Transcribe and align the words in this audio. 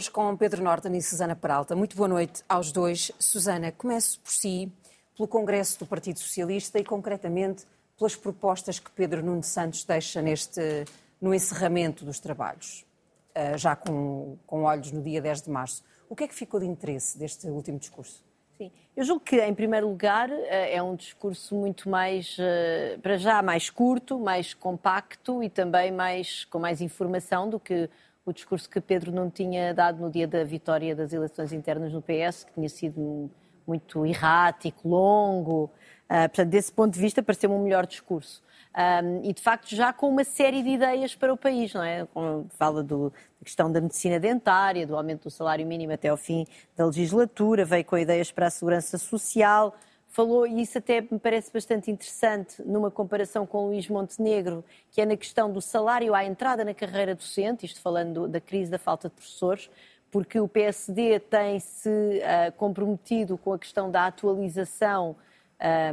hoje 0.00 0.10
com 0.10 0.34
Pedro 0.34 0.62
Norton 0.62 0.94
e 0.94 1.02
Susana 1.02 1.36
Peralta. 1.36 1.76
Muito 1.76 1.94
boa 1.94 2.08
noite 2.08 2.42
aos 2.48 2.72
dois. 2.72 3.12
Susana, 3.18 3.70
começo 3.70 4.18
por 4.20 4.30
si, 4.32 4.72
pelo 5.14 5.28
Congresso 5.28 5.78
do 5.78 5.84
Partido 5.84 6.18
Socialista 6.18 6.78
e, 6.78 6.84
concretamente, 6.84 7.66
pelas 7.98 8.16
propostas 8.16 8.78
que 8.78 8.90
Pedro 8.92 9.22
Nuno 9.22 9.42
Santos 9.42 9.84
deixa 9.84 10.22
neste, 10.22 10.86
no 11.20 11.34
encerramento 11.34 12.02
dos 12.02 12.18
trabalhos, 12.18 12.86
eh, 13.34 13.58
já 13.58 13.76
com, 13.76 14.38
com 14.46 14.62
olhos 14.62 14.90
no 14.90 15.02
dia 15.02 15.20
10 15.20 15.42
de 15.42 15.50
março. 15.50 15.84
O 16.08 16.16
que 16.16 16.24
é 16.24 16.28
que 16.28 16.34
ficou 16.34 16.58
de 16.58 16.64
interesse 16.64 17.18
deste 17.18 17.46
último 17.48 17.78
discurso? 17.78 18.24
Sim. 18.56 18.72
Eu 18.96 19.04
julgo 19.04 19.22
que, 19.22 19.36
em 19.36 19.54
primeiro 19.54 19.86
lugar, 19.86 20.30
eh, 20.30 20.76
é 20.76 20.82
um 20.82 20.96
discurso 20.96 21.54
muito 21.54 21.90
mais, 21.90 22.38
eh, 22.40 22.98
para 23.02 23.18
já, 23.18 23.42
mais 23.42 23.68
curto, 23.68 24.18
mais 24.18 24.54
compacto 24.54 25.42
e 25.42 25.50
também 25.50 25.92
mais, 25.92 26.46
com 26.46 26.58
mais 26.58 26.80
informação 26.80 27.50
do 27.50 27.60
que 27.60 27.90
o 28.24 28.32
discurso 28.32 28.68
que 28.68 28.80
Pedro 28.80 29.12
não 29.12 29.30
tinha 29.30 29.72
dado 29.72 30.00
no 30.00 30.10
dia 30.10 30.26
da 30.26 30.44
vitória 30.44 30.94
das 30.94 31.12
eleições 31.12 31.52
internas 31.52 31.92
no 31.92 32.02
PS, 32.02 32.44
que 32.44 32.52
tinha 32.54 32.68
sido 32.68 33.30
muito 33.66 34.04
errático, 34.04 34.88
longo. 34.88 35.64
Uh, 36.08 36.28
portanto, 36.28 36.48
desse 36.48 36.72
ponto 36.72 36.94
de 36.94 37.00
vista, 37.00 37.22
pareceu-me 37.22 37.56
um 37.56 37.62
melhor 37.62 37.86
discurso. 37.86 38.42
Um, 38.76 39.24
e, 39.24 39.32
de 39.32 39.42
facto, 39.42 39.74
já 39.74 39.92
com 39.92 40.08
uma 40.08 40.22
série 40.22 40.62
de 40.62 40.70
ideias 40.70 41.14
para 41.14 41.32
o 41.32 41.36
país, 41.36 41.74
não 41.74 41.82
é? 41.82 42.06
Fala 42.50 42.82
do, 42.82 43.10
da 43.10 43.44
questão 43.44 43.70
da 43.70 43.80
medicina 43.80 44.20
dentária, 44.20 44.86
do 44.86 44.96
aumento 44.96 45.24
do 45.24 45.30
salário 45.30 45.66
mínimo 45.66 45.92
até 45.92 46.08
ao 46.08 46.16
fim 46.16 46.46
da 46.76 46.86
legislatura, 46.86 47.64
veio 47.64 47.84
com 47.84 47.98
ideias 47.98 48.30
para 48.30 48.46
a 48.46 48.50
segurança 48.50 48.96
social, 48.96 49.74
falou, 50.10 50.46
e 50.46 50.60
isso 50.60 50.76
até 50.76 51.00
me 51.00 51.18
parece 51.18 51.52
bastante 51.52 51.90
interessante, 51.90 52.60
numa 52.62 52.90
comparação 52.90 53.46
com 53.46 53.68
Luís 53.68 53.88
Montenegro, 53.88 54.64
que 54.90 55.00
é 55.00 55.06
na 55.06 55.16
questão 55.16 55.50
do 55.50 55.60
salário 55.60 56.14
à 56.14 56.24
entrada 56.24 56.64
na 56.64 56.74
carreira 56.74 57.14
docente, 57.14 57.64
isto 57.64 57.80
falando 57.80 58.26
da 58.26 58.40
crise 58.40 58.70
da 58.70 58.78
falta 58.78 59.08
de 59.08 59.14
professores, 59.14 59.70
porque 60.10 60.40
o 60.40 60.48
PSD 60.48 61.20
tem-se 61.20 61.88
uh, 61.88 62.52
comprometido 62.56 63.38
com 63.38 63.52
a 63.52 63.58
questão 63.58 63.88
da 63.88 64.06
atualização 64.06 65.14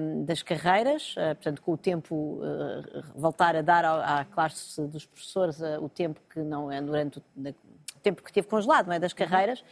um, 0.02 0.26
das 0.26 0.42
carreiras, 0.42 1.12
uh, 1.12 1.36
portanto, 1.36 1.62
com 1.62 1.74
o 1.74 1.78
tempo, 1.78 2.16
uh, 2.16 3.04
voltar 3.16 3.56
a 3.56 3.62
dar 3.62 3.86
à, 3.86 4.22
à 4.22 4.26
classe 4.26 4.82
dos 4.88 5.06
professores 5.06 5.62
o 5.80 5.88
tempo 5.88 6.20
que 6.28 6.40
não 6.40 6.72
é 6.72 6.82
durante 6.82 7.20
o, 7.20 7.22
o, 7.38 8.00
tempo 8.02 8.24
que 8.24 8.34
teve 8.34 8.48
congelado, 8.48 8.88
não 8.88 8.94
é, 8.94 9.00
das 9.00 9.14
carreiras, 9.14 9.64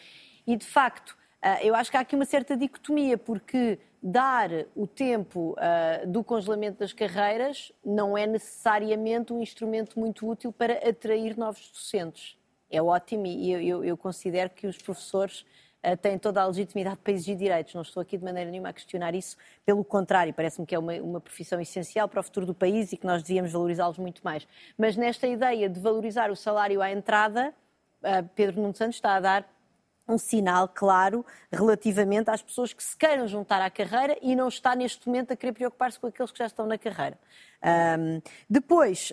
e 0.45 0.55
de 0.55 0.65
facto, 0.65 1.17
eu 1.61 1.75
acho 1.75 1.89
que 1.89 1.97
há 1.97 2.01
aqui 2.01 2.15
uma 2.15 2.25
certa 2.25 2.57
dicotomia, 2.57 3.17
porque 3.17 3.79
dar 4.07 4.51
o 4.75 4.85
tempo 4.85 5.55
uh, 5.57 6.05
do 6.05 6.23
congelamento 6.23 6.77
das 6.77 6.93
carreiras 6.93 7.71
não 7.83 8.15
é 8.15 8.27
necessariamente 8.27 9.33
um 9.33 9.41
instrumento 9.41 9.99
muito 9.99 10.29
útil 10.29 10.53
para 10.53 10.73
atrair 10.87 11.35
novos 11.35 11.71
docentes. 11.71 12.37
É 12.69 12.79
ótimo 12.79 13.25
e 13.25 13.51
eu, 13.51 13.61
eu, 13.61 13.83
eu 13.83 13.97
considero 13.97 14.51
que 14.51 14.67
os 14.67 14.77
professores 14.77 15.43
uh, 15.83 15.97
têm 15.97 16.19
toda 16.19 16.39
a 16.39 16.45
legitimidade 16.45 16.97
para 16.97 17.13
exigir 17.13 17.35
direitos. 17.35 17.73
Não 17.73 17.81
estou 17.81 17.99
aqui 17.99 18.15
de 18.15 18.23
maneira 18.23 18.51
nenhuma 18.51 18.69
a 18.69 18.73
questionar 18.73 19.15
isso. 19.15 19.37
Pelo 19.65 19.83
contrário, 19.83 20.31
parece-me 20.35 20.67
que 20.67 20.75
é 20.75 20.77
uma, 20.77 20.93
uma 21.01 21.19
profissão 21.19 21.59
essencial 21.59 22.07
para 22.07 22.19
o 22.19 22.23
futuro 22.23 22.45
do 22.45 22.53
país 22.53 22.93
e 22.93 22.97
que 22.97 23.07
nós 23.07 23.23
devíamos 23.23 23.53
valorizá-los 23.53 23.97
muito 23.97 24.21
mais. 24.23 24.47
Mas 24.77 24.95
nesta 24.95 25.25
ideia 25.25 25.67
de 25.67 25.79
valorizar 25.79 26.29
o 26.29 26.35
salário 26.35 26.79
à 26.79 26.91
entrada, 26.91 27.51
uh, 28.03 28.29
Pedro 28.35 28.61
Nuno 28.61 28.75
Santos 28.75 28.97
está 28.97 29.15
a 29.15 29.19
dar 29.19 29.54
um 30.07 30.17
sinal 30.17 30.67
claro 30.67 31.25
relativamente 31.51 32.29
às 32.29 32.41
pessoas 32.41 32.73
que 32.73 32.83
se 32.83 32.95
queiram 32.95 33.27
juntar 33.27 33.61
à 33.61 33.69
carreira 33.69 34.17
e 34.21 34.35
não 34.35 34.47
está 34.47 34.75
neste 34.75 35.07
momento 35.07 35.31
a 35.31 35.35
querer 35.35 35.53
preocupar-se 35.53 35.99
com 35.99 36.07
aqueles 36.07 36.31
que 36.31 36.39
já 36.39 36.45
estão 36.45 36.65
na 36.65 36.77
carreira. 36.77 37.17
Um, 37.63 38.21
depois, 38.47 39.11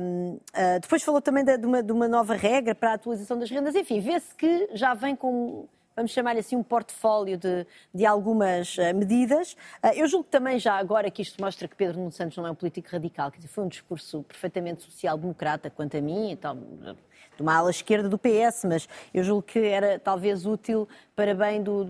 um, 0.00 0.34
uh, 0.34 0.40
ah, 0.54 0.78
depois 0.80 1.02
falou 1.02 1.20
também 1.20 1.44
de, 1.44 1.58
de, 1.58 1.66
uma, 1.66 1.82
de 1.82 1.92
uma 1.92 2.08
nova 2.08 2.34
regra 2.34 2.74
para 2.74 2.92
a 2.92 2.94
atualização 2.94 3.38
das 3.38 3.50
rendas. 3.50 3.74
Enfim, 3.74 4.00
vê-se 4.00 4.34
que 4.34 4.70
já 4.72 4.94
vem 4.94 5.14
com 5.14 5.68
vamos 5.94 6.12
chamar 6.12 6.36
assim, 6.36 6.56
um 6.56 6.62
portfólio 6.62 7.36
de, 7.36 7.66
de 7.94 8.06
algumas 8.06 8.78
uh, 8.78 8.94
medidas. 8.94 9.52
Uh, 9.84 9.88
eu 9.94 10.08
julgo 10.08 10.26
também 10.30 10.58
já 10.58 10.76
agora 10.76 11.10
que 11.10 11.20
isto 11.20 11.42
mostra 11.42 11.68
que 11.68 11.76
Pedro 11.76 11.98
Nuno 11.98 12.12
Santos 12.12 12.38
não 12.38 12.46
é 12.46 12.50
um 12.50 12.54
político 12.54 12.88
radical, 12.90 13.30
que 13.30 13.46
foi 13.46 13.64
um 13.64 13.68
discurso 13.68 14.22
perfeitamente 14.22 14.82
social-democrata 14.82 15.68
quanto 15.68 15.98
a 15.98 16.00
mim, 16.00 16.30
então, 16.30 16.56
de 17.40 17.42
uma 17.42 17.56
ala 17.56 17.70
esquerda 17.70 18.06
do 18.06 18.18
PS, 18.18 18.64
mas 18.66 18.88
eu 19.14 19.24
julgo 19.24 19.42
que 19.42 19.58
era 19.58 19.98
talvez 19.98 20.44
útil 20.44 20.86
para 21.16 21.34
bem 21.34 21.62
do, 21.62 21.82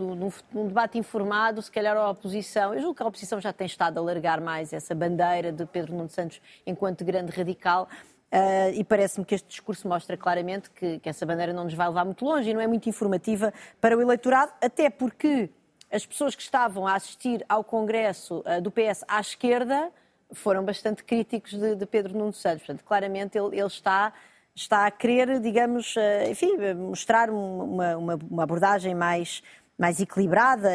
um 0.54 0.68
debate 0.68 0.96
informado, 0.96 1.60
se 1.60 1.70
calhar 1.70 1.96
a 1.96 2.08
oposição. 2.08 2.72
Eu 2.72 2.80
julgo 2.80 2.94
que 2.94 3.02
a 3.02 3.06
oposição 3.06 3.40
já 3.40 3.52
tem 3.52 3.66
estado 3.66 3.98
a 3.98 4.00
largar 4.00 4.40
mais 4.40 4.72
essa 4.72 4.94
bandeira 4.94 5.50
de 5.50 5.66
Pedro 5.66 5.92
Nuno 5.92 6.08
Santos 6.08 6.40
enquanto 6.64 7.04
grande 7.04 7.32
radical. 7.32 7.88
Uh, 8.32 8.70
e 8.74 8.84
parece-me 8.84 9.26
que 9.26 9.34
este 9.34 9.48
discurso 9.48 9.88
mostra 9.88 10.16
claramente 10.16 10.70
que, 10.70 11.00
que, 11.00 11.08
essa 11.08 11.26
bandeira 11.26 11.52
não 11.52 11.64
nos 11.64 11.74
vai 11.74 11.88
levar 11.88 12.04
muito 12.04 12.24
longe 12.24 12.48
e 12.48 12.54
não 12.54 12.60
é 12.60 12.66
muito 12.68 12.88
informativa 12.88 13.52
para 13.80 13.98
o 13.98 14.00
eleitorado, 14.00 14.52
até 14.62 14.88
porque 14.88 15.50
as 15.90 16.06
pessoas 16.06 16.36
que 16.36 16.42
estavam 16.42 16.86
a 16.86 16.94
assistir 16.94 17.44
ao 17.48 17.64
Congresso 17.64 18.44
uh, 18.46 18.60
do 18.62 18.70
PS 18.70 19.04
à 19.08 19.20
esquerda 19.20 19.90
foram 20.30 20.64
bastante 20.64 21.02
críticos 21.02 21.54
de, 21.54 21.74
de 21.74 21.84
Pedro 21.86 22.16
Nuno 22.16 22.32
Santos. 22.32 22.64
Portanto, 22.64 22.84
claramente 22.84 23.36
ele, 23.36 23.58
ele 23.58 23.66
está 23.66 24.12
está 24.54 24.86
a 24.86 24.90
querer, 24.90 25.40
digamos, 25.40 25.96
uh, 25.96 26.30
enfim, 26.30 26.56
mostrar 26.74 27.30
uma, 27.30 27.96
uma, 27.96 28.18
uma 28.30 28.42
abordagem 28.42 28.94
mais 28.94 29.42
mais 29.80 29.98
equilibrada 29.98 30.68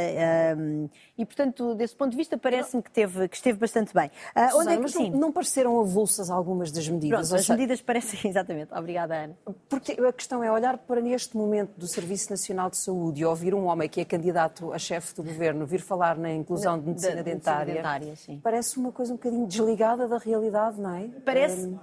um, 0.58 0.90
e, 1.16 1.24
portanto, 1.24 1.76
desse 1.76 1.96
ponto 1.96 2.10
de 2.10 2.18
vista, 2.18 2.40
parece-me 2.40 2.82
que, 2.82 2.90
teve, 2.90 3.28
que 3.28 3.36
esteve 3.36 3.60
bastante 3.60 3.94
bem. 3.94 4.08
Uh, 4.08 4.50
Susana, 4.50 4.56
onde 4.56 4.74
é 4.74 4.78
que, 4.78 4.90
sim. 4.90 5.12
Não, 5.12 5.20
não 5.20 5.32
pareceram 5.32 5.80
avulsas 5.80 6.32
algumas 6.32 6.72
das 6.72 6.90
medidas? 6.90 7.30
Pronto, 7.30 7.40
as 7.40 7.48
medidas 7.48 7.82
parecem, 7.84 8.20
exatamente. 8.28 8.74
Obrigada, 8.74 9.16
Ana. 9.16 9.38
Porque 9.70 9.92
a 9.92 10.12
questão 10.12 10.44
é 10.44 10.52
olhar 10.52 10.80
para 10.80 11.00
neste 11.02 11.38
momento 11.38 11.78
do 11.78 11.88
Serviço 11.88 12.32
Nacional 12.32 12.68
de 12.72 12.78
Saúde 12.78 13.22
e 13.22 13.26
ouvir 13.26 13.54
um 13.54 13.68
homem 13.68 13.88
que 13.88 14.02
é 14.02 14.06
candidato 14.06 14.74
a 14.74 14.80
chefe 14.80 15.14
do 15.14 15.22
governo 15.22 15.68
vir 15.68 15.82
falar 15.82 16.18
na 16.18 16.34
inclusão 16.34 16.80
de 16.80 16.88
medicina, 16.88 17.18
de, 17.18 17.24
dentária. 17.24 17.76
dentária 17.76 18.14
parece 18.42 18.80
uma 18.80 18.92
coisa 18.92 19.14
um 19.14 19.18
bocadinho 19.18 19.46
desligada 19.46 20.08
da 20.08 20.18
realidade, 20.18 20.82
não 20.82 20.96
é? 20.96 21.10
Parece. 21.24 21.68
Um... 21.68 21.80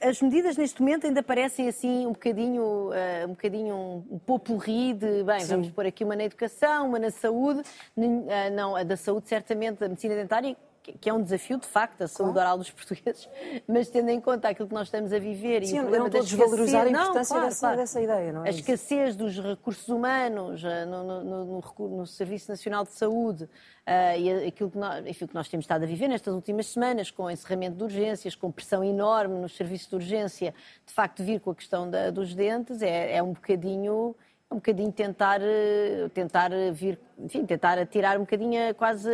As 0.00 0.22
medidas 0.22 0.56
neste 0.56 0.80
momento 0.80 1.06
ainda 1.06 1.22
parecem 1.22 1.68
assim 1.68 2.06
um 2.06 2.12
bocadinho, 2.12 2.62
uh, 2.62 3.24
um 3.26 3.30
bocadinho 3.30 3.74
um, 3.76 4.20
um 4.28 4.94
de, 4.94 5.24
bem, 5.24 5.40
sim. 5.40 5.46
vamos 5.48 5.70
pôr 5.70 5.84
aqui 5.84 6.04
uma 6.04 6.16
na 6.16 6.24
educação 6.24 6.53
educação, 6.54 6.88
uma 6.88 6.98
na 6.98 7.10
saúde, 7.10 7.62
ah, 7.96 8.50
não, 8.50 8.76
a 8.76 8.82
da 8.82 8.96
saúde 8.96 9.28
certamente, 9.28 9.82
a 9.82 9.88
medicina 9.88 10.14
dentária, 10.14 10.56
que 11.00 11.08
é 11.08 11.14
um 11.14 11.22
desafio 11.22 11.58
de 11.58 11.66
facto, 11.66 12.02
a 12.02 12.08
saúde 12.08 12.34
claro. 12.34 12.48
oral 12.48 12.58
dos 12.58 12.68
portugueses, 12.70 13.26
mas 13.66 13.88
tendo 13.88 14.10
em 14.10 14.20
conta 14.20 14.48
aquilo 14.48 14.68
que 14.68 14.74
nós 14.74 14.88
estamos 14.88 15.14
a 15.14 15.18
viver 15.18 15.64
Sim, 15.64 15.76
e 15.76 15.78
o 15.78 15.82
problema 15.82 16.10
da 16.10 16.18
desvalorizar 16.18 16.86
a 16.86 16.90
importância 16.90 17.18
não, 17.18 17.24
claro, 17.24 17.46
dessa, 17.46 17.60
claro. 17.60 17.76
dessa, 17.78 18.00
ideia, 18.02 18.32
não 18.32 18.44
é? 18.44 18.48
A 18.48 18.50
escassez 18.50 19.16
dos 19.16 19.38
recursos 19.38 19.88
humanos 19.88 20.62
uh, 20.62 20.86
no, 20.86 21.24
no, 21.24 21.44
no, 21.44 21.88
no, 21.88 22.06
Serviço 22.06 22.50
Nacional 22.50 22.84
de 22.84 22.92
Saúde 22.92 23.44
uh, 23.44 24.18
e 24.18 24.46
aquilo 24.46 24.70
que, 24.70 24.76
nós, 24.76 25.06
enfim, 25.06 25.26
que 25.26 25.34
nós 25.34 25.48
temos 25.48 25.64
estado 25.64 25.84
a 25.84 25.86
viver 25.86 26.06
nestas 26.06 26.34
últimas 26.34 26.66
semanas, 26.66 27.10
com 27.10 27.30
encerramento 27.30 27.76
de 27.76 27.84
urgências, 27.84 28.34
com 28.34 28.52
pressão 28.52 28.84
enorme 28.84 29.38
nos 29.38 29.56
serviços 29.56 29.88
de 29.88 29.94
urgência, 29.94 30.54
de 30.84 30.92
facto 30.92 31.24
vir 31.24 31.40
com 31.40 31.50
a 31.50 31.54
questão 31.54 31.88
da, 31.88 32.10
dos 32.10 32.34
dentes, 32.34 32.82
é, 32.82 33.16
é 33.16 33.22
um 33.22 33.32
bocadinho 33.32 34.14
um 34.50 34.56
bocadinho 34.56 34.92
tentar, 34.92 35.40
eh, 35.42 36.08
tentar 36.12 36.50
vir, 36.72 36.98
enfim, 37.18 37.44
tentar 37.44 37.84
tirar 37.86 38.16
um 38.16 38.20
bocadinho 38.20 38.74
quase. 38.74 39.10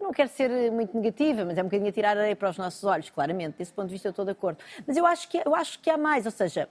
Não 0.00 0.12
quero 0.12 0.28
ser 0.28 0.70
muito 0.70 0.94
negativa, 0.94 1.44
mas 1.44 1.56
é 1.56 1.62
um 1.62 1.66
bocadinho 1.66 1.90
tirar 1.92 2.16
areia 2.16 2.36
para 2.36 2.50
os 2.50 2.58
nossos 2.58 2.84
olhos, 2.84 3.08
claramente. 3.10 3.56
Desse 3.58 3.72
ponto 3.72 3.86
de 3.86 3.92
vista, 3.92 4.08
eu 4.08 4.10
estou 4.10 4.24
de 4.24 4.32
acordo. 4.32 4.58
Mas 4.86 4.96
eu 4.96 5.06
acho 5.06 5.28
que, 5.28 5.40
eu 5.44 5.54
acho 5.54 5.78
que 5.80 5.88
há 5.88 5.96
mais, 5.96 6.26
ou 6.26 6.32
seja, 6.32 6.68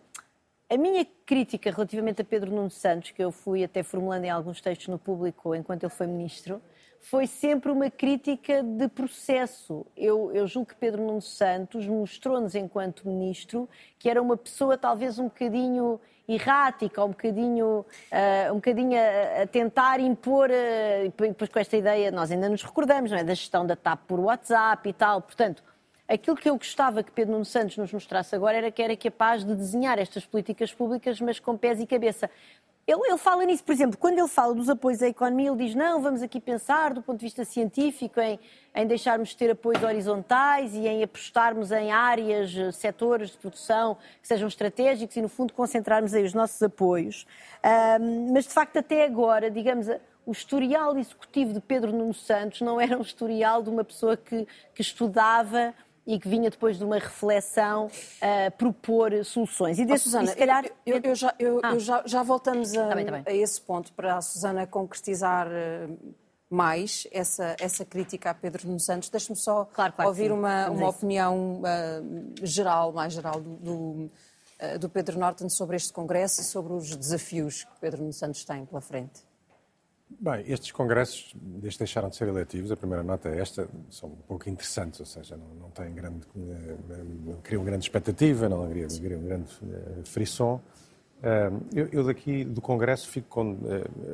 a 0.69 0.77
minha 0.77 1.05
crítica 1.25 1.71
relativamente 1.71 2.21
a 2.21 2.25
Pedro 2.25 2.51
Nuno 2.51 2.69
Santos, 2.69 3.11
que 3.11 3.23
eu 3.23 3.31
fui 3.31 3.63
até 3.63 3.83
formulando 3.83 4.25
em 4.25 4.29
alguns 4.29 4.61
textos 4.61 4.87
no 4.87 4.99
público 4.99 5.55
enquanto 5.55 5.83
ele 5.83 5.91
foi 5.91 6.07
ministro, 6.07 6.61
foi 6.99 7.27
sempre 7.27 7.71
uma 7.71 7.89
crítica 7.89 8.63
de 8.63 8.87
processo. 8.87 9.85
Eu, 9.95 10.31
eu 10.33 10.47
julgo 10.47 10.69
que 10.69 10.75
Pedro 10.75 11.03
Nuno 11.03 11.21
Santos 11.21 11.85
mostrou-nos, 11.85 12.55
enquanto 12.55 13.07
ministro, 13.07 13.69
que 13.99 14.09
era 14.09 14.19
uma 14.19 14.35
pessoa 14.35 14.75
talvez 14.75 15.19
um 15.19 15.25
bocadinho 15.25 15.99
errática, 16.27 17.03
um 17.03 17.09
bocadinho, 17.09 17.85
uh, 18.11 18.51
um 18.51 18.55
bocadinho 18.55 18.97
a, 18.97 19.43
a 19.43 19.47
tentar 19.47 19.99
impor, 19.99 20.49
uh, 20.49 21.13
depois 21.17 21.49
com 21.49 21.59
esta 21.59 21.77
ideia, 21.77 22.11
nós 22.11 22.31
ainda 22.31 22.49
nos 22.49 22.63
recordamos, 22.63 23.11
não 23.11 23.17
é? 23.17 23.23
da 23.23 23.33
gestão 23.33 23.65
da 23.65 23.75
TAP 23.75 24.01
por 24.07 24.19
WhatsApp 24.19 24.89
e 24.89 24.93
tal. 24.93 25.21
Portanto, 25.21 25.63
aquilo 26.07 26.35
que 26.35 26.49
eu 26.49 26.57
gostava 26.57 27.03
que 27.03 27.11
Pedro 27.11 27.33
Nuno 27.33 27.45
Santos 27.45 27.77
nos 27.77 27.91
mostrasse 27.91 28.35
agora 28.35 28.57
era 28.57 28.71
que 28.71 28.81
era 28.81 28.95
capaz 28.97 29.43
de 29.43 29.55
desenhar 29.55 29.99
estas 29.99 30.25
políticas 30.25 30.73
públicas, 30.73 31.21
mas 31.21 31.39
com 31.39 31.57
pés 31.57 31.79
e 31.79 31.85
cabeça. 31.85 32.29
Ele, 32.87 33.01
ele, 33.07 33.17
fala 33.17 33.43
nisso, 33.45 33.63
por 33.63 33.71
exemplo, 33.71 33.97
quando 33.97 34.19
ele 34.19 34.27
fala 34.27 34.53
dos 34.53 34.69
apoios 34.69 35.01
à 35.01 35.07
economia, 35.07 35.49
ele 35.49 35.65
diz: 35.65 35.73
não, 35.73 36.03
vamos 36.03 36.21
aqui 36.21 36.39
pensar 36.39 36.93
do 36.93 37.01
ponto 37.01 37.17
de 37.17 37.25
vista 37.25 37.43
científico 37.43 38.19
em, 38.19 38.39
em 38.75 38.85
deixarmos 38.85 39.29
de 39.29 39.37
ter 39.37 39.49
apoios 39.49 39.81
horizontais 39.81 40.75
e 40.75 40.87
em 40.87 41.01
apostarmos 41.01 41.71
em 41.71 41.91
áreas, 41.91 42.55
eh, 42.55 42.71
setores 42.71 43.31
de 43.31 43.37
produção 43.37 43.97
que 44.21 44.27
sejam 44.27 44.47
estratégicos 44.47 45.15
e, 45.15 45.21
no 45.21 45.29
fundo, 45.29 45.51
concentrarmos 45.51 46.13
aí 46.13 46.23
os 46.23 46.35
nossos 46.35 46.61
apoios. 46.61 47.25
Um, 47.99 48.33
mas, 48.33 48.45
de 48.45 48.53
facto, 48.53 48.77
até 48.77 49.03
agora, 49.03 49.49
digamos, 49.49 49.87
o 50.23 50.31
historial 50.31 50.95
executivo 50.95 51.53
de 51.53 51.61
Pedro 51.61 51.91
Nuno 51.91 52.13
Santos 52.13 52.61
não 52.61 52.79
era 52.79 52.95
um 52.97 53.01
historial 53.01 53.63
de 53.63 53.69
uma 53.71 53.83
pessoa 53.83 54.15
que, 54.15 54.47
que 54.75 54.81
estudava 54.81 55.73
e 56.05 56.19
que 56.19 56.27
vinha 56.27 56.49
depois 56.49 56.77
de 56.77 56.83
uma 56.83 56.99
reflexão 56.99 57.87
uh, 57.87 58.51
propor 58.57 59.11
soluções. 59.25 59.79
E, 59.79 59.85
desse, 59.85 60.03
oh, 60.03 60.11
Susana, 60.11 60.25
e 60.25 60.27
se 60.27 60.35
calhar... 60.35 60.65
eu, 60.85 61.01
eu, 61.03 61.15
já, 61.15 61.33
eu, 61.39 61.59
ah. 61.63 61.71
eu 61.71 61.79
já, 61.79 62.03
já, 62.05 62.23
voltamos 62.23 62.75
a, 62.77 62.87
tá 62.87 62.95
bem, 62.95 63.05
tá 63.05 63.11
bem. 63.11 63.23
a, 63.25 63.33
esse 63.33 63.59
ponto 63.59 63.91
para 63.93 64.17
a 64.17 64.21
Susana 64.21 64.67
concretizar 64.67 65.47
mais 66.49 67.07
essa, 67.11 67.55
essa 67.59 67.83
crítica 67.83 68.29
a 68.29 68.33
Pedro 68.33 68.67
Nuno 68.67 68.79
Santos. 68.79 69.09
Deixe-me 69.09 69.35
só 69.35 69.65
claro, 69.65 69.93
claro 69.93 70.09
ouvir 70.09 70.31
uma, 70.31 70.69
uma 70.69 70.89
opinião 70.89 71.61
uh, 71.61 72.45
geral, 72.45 72.91
mais 72.91 73.13
geral, 73.13 73.41
do, 73.41 73.55
do, 73.55 73.73
uh, 73.73 74.79
do 74.79 74.89
Pedro 74.89 75.19
Norton 75.19 75.49
sobre 75.49 75.75
este 75.75 75.91
Congresso 75.91 76.41
e 76.41 76.43
sobre 76.43 76.73
os 76.73 76.95
desafios 76.95 77.63
que 77.63 77.79
Pedro 77.81 78.01
Nuno 78.01 78.13
Santos 78.13 78.43
tem 78.45 78.65
pela 78.65 78.81
frente. 78.81 79.23
Bem, 80.07 80.43
estes 80.47 80.71
congressos, 80.71 81.33
desde 81.35 81.79
deixaram 81.79 82.09
de 82.09 82.15
ser 82.15 82.27
eletivos, 82.27 82.71
a 82.71 82.77
primeira 82.77 83.03
nota 83.03 83.29
é 83.29 83.39
esta, 83.39 83.67
são 83.89 84.09
um 84.09 84.15
pouco 84.27 84.47
interessantes, 84.49 84.99
ou 84.99 85.05
seja, 85.05 85.35
não, 85.35 85.47
não 85.55 85.69
têm 85.71 85.93
grande, 85.93 86.21
não 86.35 87.33
eh, 87.33 87.37
criam 87.43 87.63
grande 87.63 87.85
expectativa, 87.85 88.47
não 88.47 88.69
criam, 88.69 88.87
grande 89.21 89.49
uh, 89.63 90.05
frisson. 90.05 90.61
Eu, 91.73 91.87
eu, 91.91 92.03
daqui 92.03 92.43
do 92.43 92.61
congresso 92.61 93.07
fico 93.09 93.27
com 93.29 93.57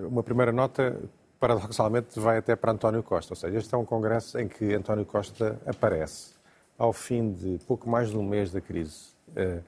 uma 0.07 0.23
primeira 0.23 0.53
nota 0.53 0.97
paradoxalmente, 1.41 2.19
vai 2.19 2.37
até 2.37 2.55
para 2.55 2.71
António 2.71 3.01
Costa. 3.01 3.33
Ou 3.33 3.35
seja, 3.35 3.57
este 3.57 3.73
é 3.73 3.77
um 3.77 3.83
congresso 3.83 4.39
em 4.39 4.47
que 4.47 4.73
António 4.75 5.05
Costa 5.05 5.59
aparece 5.65 6.35
ao 6.77 6.93
fim 6.93 7.33
de 7.33 7.59
pouco 7.65 7.89
mais 7.89 8.11
de 8.11 8.17
um 8.17 8.23
mês 8.23 8.51
da 8.51 8.61
crise, 8.61 9.09
eh, 9.35 9.59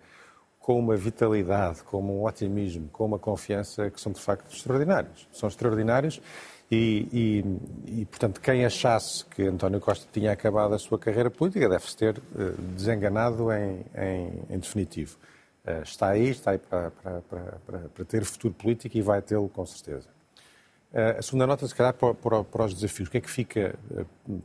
com 0.63 0.79
uma 0.79 0.95
vitalidade, 0.95 1.83
com 1.83 2.01
um 2.01 2.25
otimismo, 2.25 2.87
com 2.87 3.05
uma 3.05 3.19
confiança 3.19 3.91
que 3.91 3.99
são 3.99 4.13
de 4.13 4.21
facto 4.21 4.49
extraordinários. 4.49 5.27
São 5.33 5.49
extraordinários 5.49 6.21
e, 6.71 7.43
e, 7.85 7.99
e, 8.01 8.05
portanto, 8.05 8.39
quem 8.39 8.63
achasse 8.63 9.25
que 9.25 9.43
António 9.43 9.81
Costa 9.81 10.07
tinha 10.11 10.31
acabado 10.31 10.73
a 10.73 10.79
sua 10.79 10.97
carreira 10.97 11.29
política 11.29 11.67
deve-se 11.67 11.97
ter 11.97 12.17
eh, 12.17 12.53
desenganado 12.77 13.51
em, 13.51 13.85
em, 13.93 14.55
em 14.55 14.57
definitivo. 14.57 15.17
Eh, 15.65 15.81
está 15.83 16.07
aí, 16.07 16.29
está 16.29 16.51
aí 16.51 16.57
para, 16.57 16.91
para, 16.91 17.21
para, 17.29 17.79
para 17.93 18.05
ter 18.05 18.23
futuro 18.23 18.53
político 18.53 18.97
e 18.97 19.01
vai 19.01 19.21
tê-lo 19.21 19.49
com 19.49 19.65
certeza. 19.65 20.07
Eh, 20.93 21.17
a 21.19 21.21
segunda 21.21 21.45
nota, 21.45 21.67
se 21.67 21.75
calhar, 21.75 21.93
para, 21.93 22.13
para, 22.13 22.43
para, 22.45 22.65
os 22.65 22.73
desafios. 22.73 23.09
O 23.09 23.11
que 23.11 23.17
é 23.17 23.21
que 23.21 23.29
fica 23.29 23.75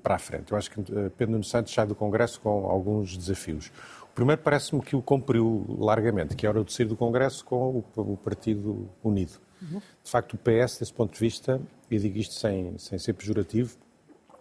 para 0.02 0.16
a 0.16 0.18
frente? 0.18 0.50
Eu 0.50 0.58
acho 0.58 0.68
que 0.68 0.82
Pedro 1.16 1.30
Nuno 1.30 1.44
Santos 1.44 1.72
sai 1.72 1.86
do 1.86 1.94
Congresso 1.94 2.40
com 2.40 2.66
alguns 2.66 3.16
desafios. 3.16 3.70
Primeiro 4.18 4.42
parece-me 4.42 4.82
que 4.82 4.96
o 4.96 5.00
cumpriu 5.00 5.64
largamente, 5.78 6.34
que 6.34 6.44
era 6.44 6.60
o 6.60 6.64
de 6.64 6.72
sair 6.72 6.86
do 6.86 6.96
Congresso 6.96 7.44
com 7.44 7.84
o, 7.96 8.16
Partido 8.16 8.90
Unido. 9.00 9.34
Uhum. 9.62 9.78
De 9.78 10.10
facto, 10.10 10.32
o 10.32 10.36
PS, 10.36 10.80
desse 10.80 10.92
ponto 10.92 11.14
de 11.14 11.20
vista, 11.20 11.62
e 11.88 11.96
digo 12.00 12.18
isto 12.18 12.34
sem, 12.34 12.76
sem 12.78 12.98
ser 12.98 13.12
pejorativo, 13.12 13.76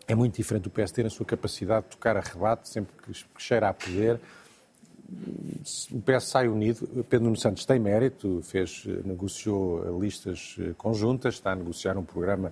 é 0.07 0.15
muito 0.15 0.35
diferente 0.35 0.63
do 0.63 0.71
PS 0.71 0.91
ter 0.91 1.05
a 1.05 1.11
sua 1.11 1.27
capacidade 1.27 1.85
de 1.85 1.91
tocar 1.91 2.17
a 2.17 2.21
rebate 2.21 2.67
sempre 2.67 2.91
que 3.03 3.11
cheira 3.37 3.69
a 3.69 3.73
poder, 3.73 4.19
o 5.91 6.01
PS 6.01 6.23
sai 6.23 6.47
unido. 6.47 7.05
Pedro 7.07 7.25
Nuno 7.25 7.37
Santos 7.37 7.63
tem 7.63 7.77
mérito, 7.79 8.41
fez, 8.41 8.83
negociou 9.05 9.99
listas 10.01 10.57
conjuntas, 10.75 11.35
está 11.35 11.51
a 11.51 11.55
negociar 11.55 11.99
um 11.99 12.03
programa 12.03 12.51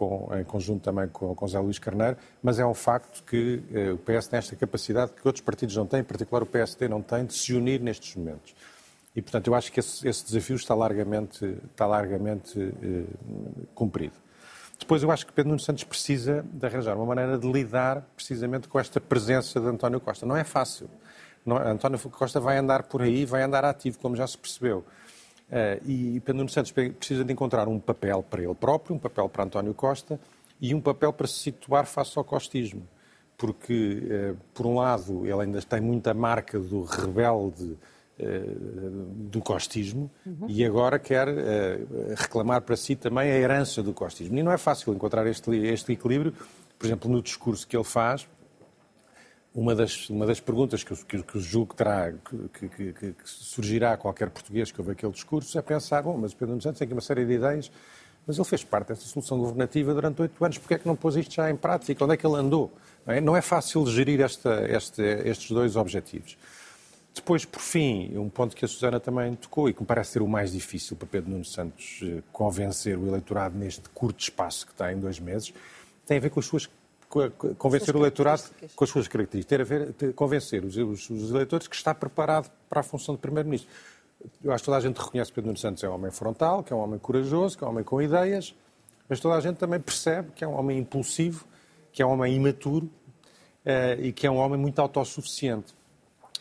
com, 0.00 0.30
em 0.34 0.44
conjunto 0.44 0.82
também 0.82 1.06
com, 1.08 1.34
com 1.34 1.46
Zé 1.46 1.58
Luís 1.58 1.78
Carneiro, 1.78 2.16
mas 2.42 2.58
é 2.58 2.64
um 2.64 2.72
facto 2.72 3.22
que 3.22 3.62
eh, 3.70 3.92
o 3.92 3.98
PS 3.98 4.28
tem 4.28 4.38
esta 4.38 4.56
capacidade 4.56 5.12
que 5.12 5.20
outros 5.28 5.44
partidos 5.44 5.76
não 5.76 5.84
têm, 5.84 6.00
em 6.00 6.04
particular 6.04 6.42
o 6.42 6.46
PSD 6.46 6.88
não 6.88 7.02
tem, 7.02 7.26
de 7.26 7.34
se 7.34 7.52
unir 7.52 7.82
nestes 7.82 8.16
momentos. 8.16 8.54
E, 9.14 9.20
portanto, 9.20 9.48
eu 9.48 9.54
acho 9.54 9.70
que 9.70 9.78
esse, 9.78 10.08
esse 10.08 10.24
desafio 10.24 10.56
está 10.56 10.74
largamente, 10.74 11.44
está 11.70 11.86
largamente 11.86 12.58
eh, 12.82 13.04
cumprido. 13.74 14.14
Depois, 14.78 15.02
eu 15.02 15.10
acho 15.10 15.26
que 15.26 15.34
Pedro 15.34 15.50
Nuno 15.50 15.60
Santos 15.60 15.84
precisa 15.84 16.46
de 16.50 16.64
arranjar 16.64 16.96
uma 16.96 17.04
maneira 17.04 17.36
de 17.36 17.52
lidar 17.52 18.00
precisamente 18.16 18.68
com 18.68 18.80
esta 18.80 18.98
presença 19.02 19.60
de 19.60 19.66
António 19.66 20.00
Costa. 20.00 20.24
Não 20.24 20.34
é 20.34 20.44
fácil. 20.44 20.88
António 21.46 21.98
Costa 21.98 22.40
vai 22.40 22.56
andar 22.56 22.84
por 22.84 23.02
aí, 23.02 23.26
vai 23.26 23.42
andar 23.42 23.66
ativo, 23.66 23.98
como 23.98 24.16
já 24.16 24.26
se 24.26 24.38
percebeu. 24.38 24.82
Uh, 25.50 25.82
e 25.84 26.20
Pedro 26.20 26.38
Nuno 26.38 26.48
Santos 26.48 26.70
precisa 26.70 27.24
de 27.24 27.32
encontrar 27.32 27.66
um 27.66 27.80
papel 27.80 28.22
para 28.22 28.40
ele 28.40 28.54
próprio, 28.54 28.94
um 28.94 28.98
papel 29.00 29.28
para 29.28 29.44
António 29.44 29.74
Costa 29.74 30.20
e 30.60 30.72
um 30.72 30.80
papel 30.80 31.12
para 31.12 31.26
se 31.26 31.34
situar 31.34 31.86
face 31.86 32.16
ao 32.16 32.24
costismo. 32.24 32.86
Porque, 33.36 34.32
uh, 34.32 34.36
por 34.54 34.66
um 34.66 34.76
lado, 34.76 35.26
ele 35.26 35.42
ainda 35.42 35.60
tem 35.60 35.80
muita 35.80 36.14
marca 36.14 36.56
do 36.56 36.84
rebelde 36.84 37.64
uh, 37.64 37.76
do 39.28 39.40
costismo 39.40 40.08
uhum. 40.24 40.46
e 40.48 40.64
agora 40.64 41.00
quer 41.00 41.26
reclamar 42.16 42.62
para 42.62 42.76
si 42.76 42.94
também 42.94 43.30
a 43.30 43.34
herança 43.34 43.82
do 43.82 43.92
costismo. 43.92 44.38
E 44.38 44.42
não 44.44 44.52
é 44.52 44.58
fácil 44.58 44.94
encontrar 44.94 45.26
este, 45.26 45.50
este 45.56 45.92
equilíbrio. 45.92 46.32
Por 46.78 46.86
exemplo, 46.86 47.10
no 47.10 47.20
discurso 47.20 47.66
que 47.66 47.76
ele 47.76 47.84
faz, 47.84 48.28
uma 49.54 49.74
das, 49.74 50.08
uma 50.08 50.26
das 50.26 50.38
perguntas 50.38 50.84
que, 50.84 50.94
que, 51.04 51.22
que 51.22 51.40
julgo 51.40 51.70
que, 51.70 51.76
terá, 51.76 52.12
que, 52.52 52.68
que, 52.68 52.92
que, 52.92 53.14
surgirá 53.24 53.92
a 53.92 53.96
qualquer 53.96 54.30
português 54.30 54.70
que 54.70 54.80
ouve 54.80 54.92
aquele 54.92 55.12
discurso 55.12 55.58
é 55.58 55.62
pensar, 55.62 56.02
bom, 56.02 56.16
mas 56.16 56.32
o 56.32 56.36
Pedro 56.36 56.50
Nunes 56.50 56.62
Santos 56.62 56.78
tem 56.78 56.86
aqui 56.86 56.94
uma 56.94 57.00
série 57.00 57.24
de 57.24 57.32
ideias, 57.32 57.70
mas 58.26 58.36
ele 58.36 58.44
fez 58.46 58.62
parte 58.62 58.88
dessa 58.88 59.06
solução 59.06 59.38
governativa 59.38 59.92
durante 59.92 60.22
oito 60.22 60.44
anos, 60.44 60.58
porque 60.58 60.74
é 60.74 60.78
que 60.78 60.86
não 60.86 60.94
pôs 60.94 61.16
isto 61.16 61.34
já 61.34 61.50
em 61.50 61.56
prática? 61.56 62.04
Onde 62.04 62.14
é 62.14 62.16
que 62.16 62.24
ele 62.24 62.36
andou? 62.36 62.72
Não 63.04 63.14
é, 63.14 63.20
não 63.20 63.36
é 63.36 63.40
fácil 63.40 63.84
gerir 63.86 64.20
esta, 64.20 64.66
este, 64.68 65.02
estes 65.02 65.50
dois 65.50 65.74
objetivos. 65.74 66.36
Depois, 67.12 67.44
por 67.44 67.60
fim, 67.60 68.16
um 68.16 68.28
ponto 68.28 68.54
que 68.54 68.64
a 68.64 68.68
Susana 68.68 69.00
também 69.00 69.34
tocou 69.34 69.68
e 69.68 69.74
que 69.74 69.80
me 69.80 69.86
parece 69.86 70.12
ser 70.12 70.22
o 70.22 70.28
mais 70.28 70.52
difícil 70.52 70.96
para 70.96 71.08
Pedro 71.08 71.30
Nuno 71.30 71.44
Santos 71.44 72.00
eh, 72.04 72.22
convencer 72.30 72.96
o 72.96 73.08
eleitorado 73.08 73.58
neste 73.58 73.88
curto 73.88 74.20
espaço 74.20 74.64
que 74.64 74.74
tem, 74.74 74.96
dois 74.96 75.18
meses, 75.18 75.52
tem 76.06 76.18
a 76.18 76.20
ver 76.20 76.30
com 76.30 76.38
as 76.38 76.46
suas 76.46 76.68
convencer 77.58 77.96
o 77.96 77.98
eleitorado 77.98 78.44
com 78.76 78.84
as 78.84 78.90
suas 78.90 79.08
características, 79.08 79.48
ter 79.48 79.60
a 79.60 79.64
ver, 79.64 79.92
ter, 79.94 80.14
convencer 80.14 80.64
os, 80.64 80.76
os, 80.76 81.10
os, 81.10 81.30
eleitores 81.30 81.66
que 81.66 81.74
está 81.74 81.92
preparado 81.92 82.50
para 82.68 82.80
a 82.80 82.82
função 82.84 83.16
de 83.16 83.20
Primeiro-Ministro. 83.20 83.68
Eu 84.44 84.52
acho 84.52 84.62
que 84.62 84.66
toda 84.66 84.76
a 84.76 84.80
gente 84.80 84.96
reconhece 84.96 85.30
que 85.30 85.34
Pedro 85.34 85.48
Nuno 85.48 85.58
Santos 85.58 85.82
é 85.82 85.88
um 85.88 85.94
homem 85.94 86.10
frontal, 86.12 86.62
que 86.62 86.72
é 86.72 86.76
um 86.76 86.78
homem 86.78 87.00
corajoso, 87.00 87.58
que 87.58 87.64
é 87.64 87.66
um 87.66 87.70
homem 87.70 87.82
com 87.82 88.00
ideias, 88.00 88.54
mas 89.08 89.18
toda 89.18 89.34
a 89.34 89.40
gente 89.40 89.56
também 89.56 89.80
percebe 89.80 90.30
que 90.32 90.44
é 90.44 90.46
um 90.46 90.56
homem 90.56 90.78
impulsivo, 90.78 91.44
que 91.92 92.00
é 92.00 92.06
um 92.06 92.10
homem 92.10 92.36
imaturo 92.36 92.86
uh, 92.86 94.00
e 94.00 94.12
que 94.12 94.26
é 94.26 94.30
um 94.30 94.36
homem 94.36 94.60
muito 94.60 94.78
autossuficiente. 94.78 95.74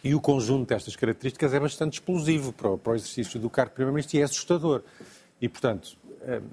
E 0.04 0.14
o 0.14 0.22
conjunto 0.22 0.70
destas 0.70 0.96
características 0.96 1.54
é 1.54 1.60
bastante 1.60 1.94
explosivo 1.94 2.54
para 2.54 2.70
o, 2.70 2.78
para 2.78 2.94
o 2.94 2.96
exercício 2.96 3.40
do 3.40 3.50
cargo 3.50 3.72
de 3.72 3.76
Primeiro-Ministro 3.76 4.18
e 4.18 4.22
é 4.22 4.24
assustador. 4.24 4.84
E, 5.42 5.50
portanto, 5.50 5.98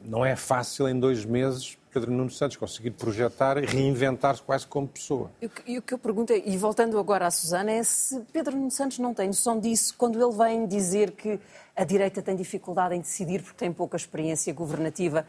não 0.05 0.25
é 0.25 0.37
fácil 0.37 0.89
em 0.89 0.99
dois 0.99 1.25
meses 1.25 1.79
Pedro 1.97 2.13
Nuno 2.13 2.31
Santos 2.31 2.59
conseguir 2.59 2.91
projetar 2.91 3.57
e 3.57 3.65
reinventar-se 3.65 4.43
quase 4.43 4.67
como 4.67 4.87
pessoa. 4.87 5.31
E 5.67 5.79
o 5.79 5.83
que 5.83 5.95
eu 5.95 5.99
pergunto, 5.99 6.31
é, 6.31 6.43
e 6.45 6.55
voltando 6.59 6.99
agora 6.99 7.27
à 7.27 7.31
Susana, 7.31 7.73
é 7.73 7.83
se 7.83 8.21
Pedro 8.31 8.55
Nuno 8.55 8.71
Santos 8.71 8.99
não 8.99 9.15
tem 9.15 9.29
noção 9.29 9.59
disso 9.59 9.95
quando 9.97 10.23
ele 10.23 10.37
vem 10.37 10.67
dizer 10.67 11.13
que 11.13 11.41
a 11.75 11.85
direita 11.85 12.21
tem 12.21 12.37
dificuldade 12.37 12.95
em 12.95 13.01
decidir 13.01 13.43
porque 13.43 13.57
tem 13.57 13.73
pouca 13.73 13.97
experiência 13.97 14.53
governativa, 14.53 15.27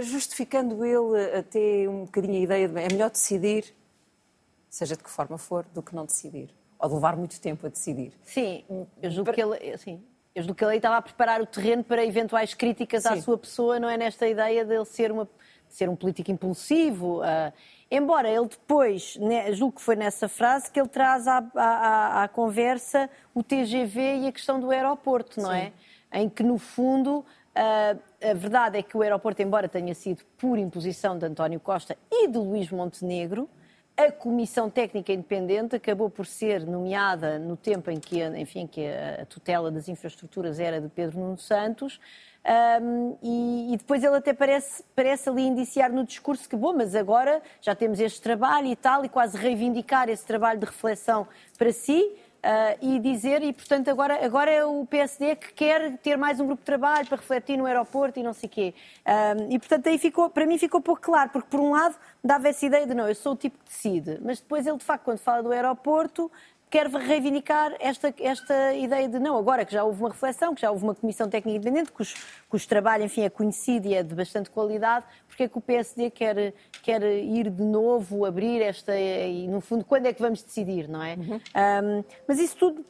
justificando 0.00 0.82
ele 0.82 1.36
até 1.36 1.86
um 1.86 2.06
bocadinho 2.06 2.36
a 2.36 2.40
ideia 2.40 2.68
de 2.68 2.80
é 2.80 2.88
melhor 2.88 3.10
decidir, 3.10 3.74
seja 4.70 4.96
de 4.96 5.02
que 5.04 5.10
forma 5.10 5.36
for, 5.36 5.66
do 5.74 5.82
que 5.82 5.94
não 5.94 6.06
decidir. 6.06 6.48
Ou 6.78 6.88
de 6.88 6.94
levar 6.94 7.16
muito 7.18 7.38
tempo 7.38 7.66
a 7.66 7.68
decidir. 7.68 8.14
Sim, 8.24 8.64
eu 9.02 9.10
julgo 9.10 9.30
que 9.30 9.42
ele, 9.42 9.76
sim, 9.76 10.02
eu 10.34 10.42
julgo 10.42 10.54
que 10.54 10.64
ele 10.64 10.76
estava 10.76 10.96
a 10.96 11.02
preparar 11.02 11.40
o 11.40 11.46
terreno 11.46 11.84
para 11.84 12.04
eventuais 12.04 12.54
críticas 12.54 13.02
Sim. 13.02 13.10
à 13.10 13.20
sua 13.20 13.36
pessoa, 13.36 13.78
não 13.78 13.88
é 13.88 13.96
nesta 13.96 14.26
ideia 14.26 14.64
de 14.64 14.74
ele 14.74 14.84
ser 14.84 15.12
uma 15.12 15.28
ser 15.72 15.88
um 15.88 15.96
político 15.96 16.30
impulsivo. 16.30 17.20
Uh, 17.20 17.52
embora 17.90 18.28
ele 18.28 18.46
depois, 18.46 19.16
né, 19.16 19.52
julgo 19.52 19.76
que 19.76 19.82
foi 19.82 19.96
nessa 19.96 20.28
frase, 20.28 20.70
que 20.70 20.78
ele 20.78 20.88
traz 20.88 21.26
à, 21.26 21.42
à, 21.56 22.24
à, 22.24 22.28
conversa 22.28 23.08
o 23.34 23.42
TGV 23.42 24.18
e 24.18 24.28
a 24.28 24.32
questão 24.32 24.60
do 24.60 24.70
aeroporto, 24.70 25.40
não 25.40 25.50
é? 25.50 25.66
Sim. 25.66 25.72
é? 26.12 26.20
Em 26.20 26.28
que, 26.28 26.42
no 26.42 26.58
fundo, 26.58 27.20
uh, 27.20 27.24
a 28.22 28.34
verdade 28.34 28.78
é 28.78 28.82
que 28.82 28.96
o 28.96 29.02
aeroporto, 29.02 29.40
embora 29.40 29.68
tenha 29.68 29.94
sido 29.94 30.22
por 30.36 30.58
imposição 30.58 31.18
de 31.18 31.24
António 31.24 31.58
Costa 31.58 31.96
e 32.10 32.28
de 32.28 32.36
Luís 32.36 32.70
Montenegro, 32.70 33.48
a 33.96 34.10
Comissão 34.10 34.70
Técnica 34.70 35.12
Independente 35.12 35.76
acabou 35.76 36.08
por 36.08 36.26
ser 36.26 36.66
nomeada 36.66 37.38
no 37.38 37.56
tempo 37.56 37.90
em 37.90 38.00
que, 38.00 38.22
enfim, 38.22 38.66
que 38.66 38.86
a 38.86 39.26
tutela 39.26 39.70
das 39.70 39.88
infraestruturas 39.88 40.58
era 40.58 40.80
de 40.80 40.88
Pedro 40.88 41.18
Nuno 41.20 41.38
Santos, 41.38 42.00
um, 42.82 43.16
e, 43.22 43.72
e, 43.72 43.76
depois 43.76 44.02
ele 44.02 44.16
até 44.16 44.32
parece, 44.32 44.82
parece 44.96 45.28
ali 45.28 45.42
indiciar 45.42 45.92
no 45.92 46.04
discurso 46.04 46.48
que, 46.48 46.56
bom, 46.56 46.72
mas 46.72 46.96
agora 46.96 47.40
já 47.60 47.72
temos 47.72 48.00
este 48.00 48.20
trabalho 48.20 48.66
e 48.66 48.74
tal, 48.74 49.04
e 49.04 49.08
quase 49.08 49.36
reivindicar 49.36 50.08
esse 50.08 50.26
trabalho 50.26 50.58
de 50.58 50.66
reflexão 50.66 51.28
para 51.56 51.72
si. 51.72 52.04
Uh, 52.42 52.76
e 52.80 52.98
dizer, 52.98 53.40
e 53.40 53.52
portanto 53.52 53.88
agora, 53.88 54.24
agora 54.26 54.50
é 54.50 54.64
o 54.64 54.84
PSD 54.84 55.36
que 55.36 55.52
quer 55.52 55.96
ter 55.98 56.16
mais 56.16 56.40
um 56.40 56.46
grupo 56.46 56.60
de 56.60 56.66
trabalho 56.66 57.06
para 57.06 57.16
refletir 57.16 57.56
no 57.56 57.66
aeroporto 57.66 58.18
e 58.18 58.22
não 58.22 58.32
sei 58.32 58.48
quê. 58.48 58.74
e 59.48 59.58
portanto 59.60 59.88
aí 59.88 59.96
ficou, 59.96 60.28
para 60.28 60.44
mim 60.44 60.58
ficou 60.58 60.80
pouco 60.80 61.00
claro, 61.00 61.30
porque 61.30 61.46
por 61.48 61.60
um 61.60 61.70
lado 61.70 61.94
dava 62.22 62.48
essa 62.48 62.66
ideia 62.66 62.84
de 62.84 62.94
não, 62.94 63.08
eu 63.08 63.14
sou 63.14 63.34
o 63.34 63.36
tipo 63.36 63.56
que 63.58 63.70
decide, 63.70 64.18
mas 64.24 64.40
depois 64.40 64.66
ele 64.66 64.76
de 64.76 64.84
facto 64.84 65.04
quando 65.04 65.18
fala 65.18 65.40
do 65.40 65.52
aeroporto 65.52 66.32
quer 66.72 66.86
reivindicar 66.88 67.76
esta, 67.78 68.14
esta 68.18 68.72
ideia 68.72 69.06
de 69.06 69.18
não, 69.18 69.36
agora 69.36 69.62
que 69.62 69.74
já 69.74 69.84
houve 69.84 70.00
uma 70.00 70.08
reflexão, 70.08 70.54
que 70.54 70.62
já 70.62 70.70
houve 70.70 70.82
uma 70.82 70.94
comissão 70.94 71.28
técnica 71.28 71.58
independente, 71.58 71.92
cujo, 71.92 72.14
cujo 72.48 72.66
trabalho, 72.66 73.04
enfim, 73.04 73.24
é 73.24 73.28
conhecido 73.28 73.88
e 73.88 73.94
é 73.94 74.02
de 74.02 74.14
bastante 74.14 74.48
qualidade, 74.48 75.04
porque 75.28 75.42
é 75.42 75.48
que 75.48 75.58
o 75.58 75.60
PSD 75.60 76.08
quer, 76.08 76.54
quer 76.82 77.02
ir 77.02 77.50
de 77.50 77.62
novo 77.62 78.24
abrir 78.24 78.62
esta, 78.62 78.98
e 78.98 79.46
no 79.48 79.60
fundo, 79.60 79.84
quando 79.84 80.06
é 80.06 80.14
que 80.14 80.22
vamos 80.22 80.42
decidir, 80.42 80.88
não 80.88 81.02
é? 81.02 81.14
Uhum. 81.16 81.36
Um, 81.36 82.04
mas 82.26 82.38
isso 82.38 82.56
tudo 82.56 82.86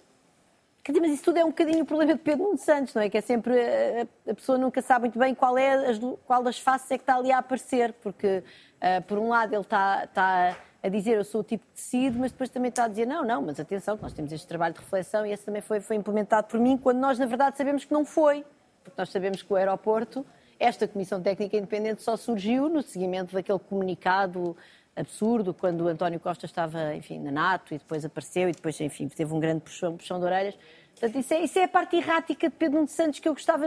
mas 1.01 1.13
isso 1.13 1.23
tudo 1.23 1.39
é 1.39 1.45
um 1.45 1.49
bocadinho 1.49 1.83
o 1.83 1.87
problema 1.87 2.15
de 2.15 2.21
Pedro 2.21 2.45
Nuno 2.45 2.59
Santos, 2.59 2.93
não 2.95 3.03
é? 3.03 3.09
Que 3.09 3.19
é 3.19 3.21
sempre 3.21 3.55
a, 3.57 4.31
a 4.31 4.35
pessoa 4.35 4.59
nunca 4.59 4.83
sabe 4.83 5.03
muito 5.03 5.19
bem 5.19 5.33
qual 5.33 5.57
é 5.57 5.91
as, 5.91 5.99
qual 6.25 6.43
das 6.43 6.59
faces 6.59 6.91
é 6.91 6.99
que 6.99 7.03
está 7.03 7.17
ali 7.17 7.31
a 7.31 7.39
aparecer, 7.39 7.93
porque 7.95 8.39
uh, 8.39 9.03
por 9.07 9.19
um 9.19 9.29
lado 9.29 9.55
ele 9.55 9.63
está, 9.63 10.05
está 10.05 10.57
a 10.83 10.89
dizer 10.89 11.17
eu 11.17 11.25
sou 11.25 11.43
o 11.43 11.45
tipo 11.45 11.65
que 11.67 11.73
decido, 11.73 12.19
mas 12.19 12.33
depois 12.33 12.51
também 12.51 12.69
está 12.69 12.85
a 12.85 12.89
dizer 12.89 13.07
não, 13.07 13.25
não, 13.25 13.41
mas 13.43 13.61
atenção, 13.61 13.99
nós 14.01 14.13
temos 14.13 14.33
este 14.33 14.47
trabalho 14.47 14.75
de 14.75 14.81
reflexão 14.81 15.25
e 15.25 15.33
esse 15.33 15.45
também 15.45 15.63
foi, 15.63 15.81
foi 15.81 15.97
implementado 15.97 16.49
por 16.49 16.59
mim, 16.59 16.77
quando 16.77 16.99
nós 16.99 17.19
na 17.19 17.27
verdade 17.27 17.57
sabemos 17.57 17.85
que 17.85 17.93
não 17.93 18.05
foi, 18.05 18.45
porque 18.83 19.01
nós 19.01 19.11
sabemos 19.11 19.43
que 19.43 19.53
o 19.53 19.57
aeroporto, 19.57 20.27
esta 20.59 20.89
Comissão 20.89 21.23
Técnica 21.23 21.57
Independente 21.57 22.03
só 22.03 22.17
surgiu 22.17 22.69
no 22.69 22.83
seguimento 22.83 23.33
daquele 23.33 23.59
comunicado 23.59 24.57
absurdo 24.95 25.55
quando 25.55 25.83
o 25.83 25.89
António 25.89 26.21
Costa 26.21 26.47
estava, 26.47 26.95
enfim, 26.95 27.19
na 27.19 27.31
NATO 27.31 27.75
e 27.75 27.79
depois 27.79 28.05
apareceu 28.05 28.49
e 28.49 28.53
depois, 28.53 28.79
enfim, 28.81 29.09
teve 29.09 29.33
um 29.33 29.41
grande 29.41 29.61
puxão, 29.61 29.97
puxão 29.97 30.19
de 30.19 30.25
orelhas. 30.25 30.59
Portanto, 30.91 31.19
isso 31.19 31.35
é, 31.35 31.41
isso 31.43 31.59
é 31.59 31.65
a 31.65 31.69
parte 31.69 31.97
errática 31.97 32.49
de 32.49 32.55
Pedro 32.55 32.77
Nuno 32.77 32.89
Santos 32.89 33.19
que 33.19 33.29
eu 33.29 33.33
gostava, 33.33 33.67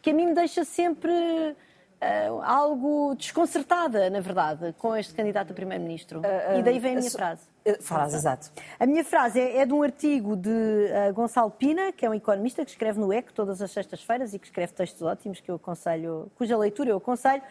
que 0.00 0.10
a 0.10 0.14
mim 0.14 0.26
me 0.26 0.34
deixa 0.34 0.64
sempre 0.64 1.56
uh, 2.00 2.42
algo 2.42 3.14
desconcertada, 3.14 4.08
na 4.10 4.20
verdade, 4.20 4.74
com 4.78 4.96
este 4.96 5.14
candidato 5.14 5.52
a 5.52 5.54
primeiro-ministro. 5.54 6.20
Uh, 6.20 6.56
uh, 6.56 6.58
e 6.58 6.62
daí 6.62 6.78
vem 6.78 6.96
a 6.96 6.98
minha 6.98 7.10
frase. 7.10 7.42
Frase, 7.80 8.16
exato. 8.16 8.50
A 8.80 8.86
minha 8.86 9.04
frase 9.04 9.38
é, 9.38 9.58
é 9.58 9.66
de 9.66 9.74
um 9.74 9.82
artigo 9.82 10.34
de 10.34 10.88
Gonçalo 11.12 11.50
Pina, 11.50 11.92
que 11.92 12.06
é 12.06 12.08
um 12.08 12.14
economista 12.14 12.64
que 12.64 12.70
escreve 12.70 12.98
no 12.98 13.12
ECO 13.12 13.30
todas 13.32 13.60
as 13.60 13.70
sextas-feiras 13.70 14.32
e 14.32 14.38
que 14.38 14.46
escreve 14.46 14.72
textos 14.72 15.02
ótimos 15.02 15.38
que 15.40 15.50
eu 15.50 15.56
aconselho, 15.56 16.30
cuja 16.34 16.56
leitura 16.56 16.88
eu 16.88 16.96
aconselho. 16.96 17.42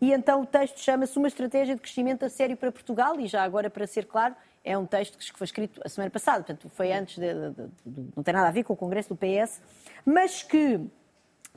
E 0.00 0.12
então 0.12 0.42
o 0.42 0.46
texto 0.46 0.78
chama-se 0.78 1.18
Uma 1.18 1.28
Estratégia 1.28 1.74
de 1.74 1.80
Crescimento 1.80 2.24
a 2.24 2.30
Sério 2.30 2.56
para 2.56 2.72
Portugal, 2.72 3.20
e 3.20 3.26
já 3.26 3.42
agora, 3.42 3.68
para 3.68 3.86
ser 3.86 4.06
claro, 4.06 4.34
é 4.64 4.76
um 4.76 4.84
texto 4.84 5.16
que 5.16 5.38
foi 5.38 5.44
escrito 5.44 5.80
a 5.84 5.88
semana 5.88 6.10
passada, 6.10 6.38
portanto, 6.38 6.68
foi 6.74 6.92
antes, 6.92 7.18
de, 7.18 7.32
de, 7.32 7.68
de, 7.84 8.08
não 8.16 8.22
tem 8.22 8.34
nada 8.34 8.48
a 8.48 8.50
ver 8.50 8.64
com 8.64 8.72
o 8.72 8.76
Congresso 8.76 9.14
do 9.14 9.16
PS, 9.16 9.60
mas 10.04 10.42
que 10.42 10.80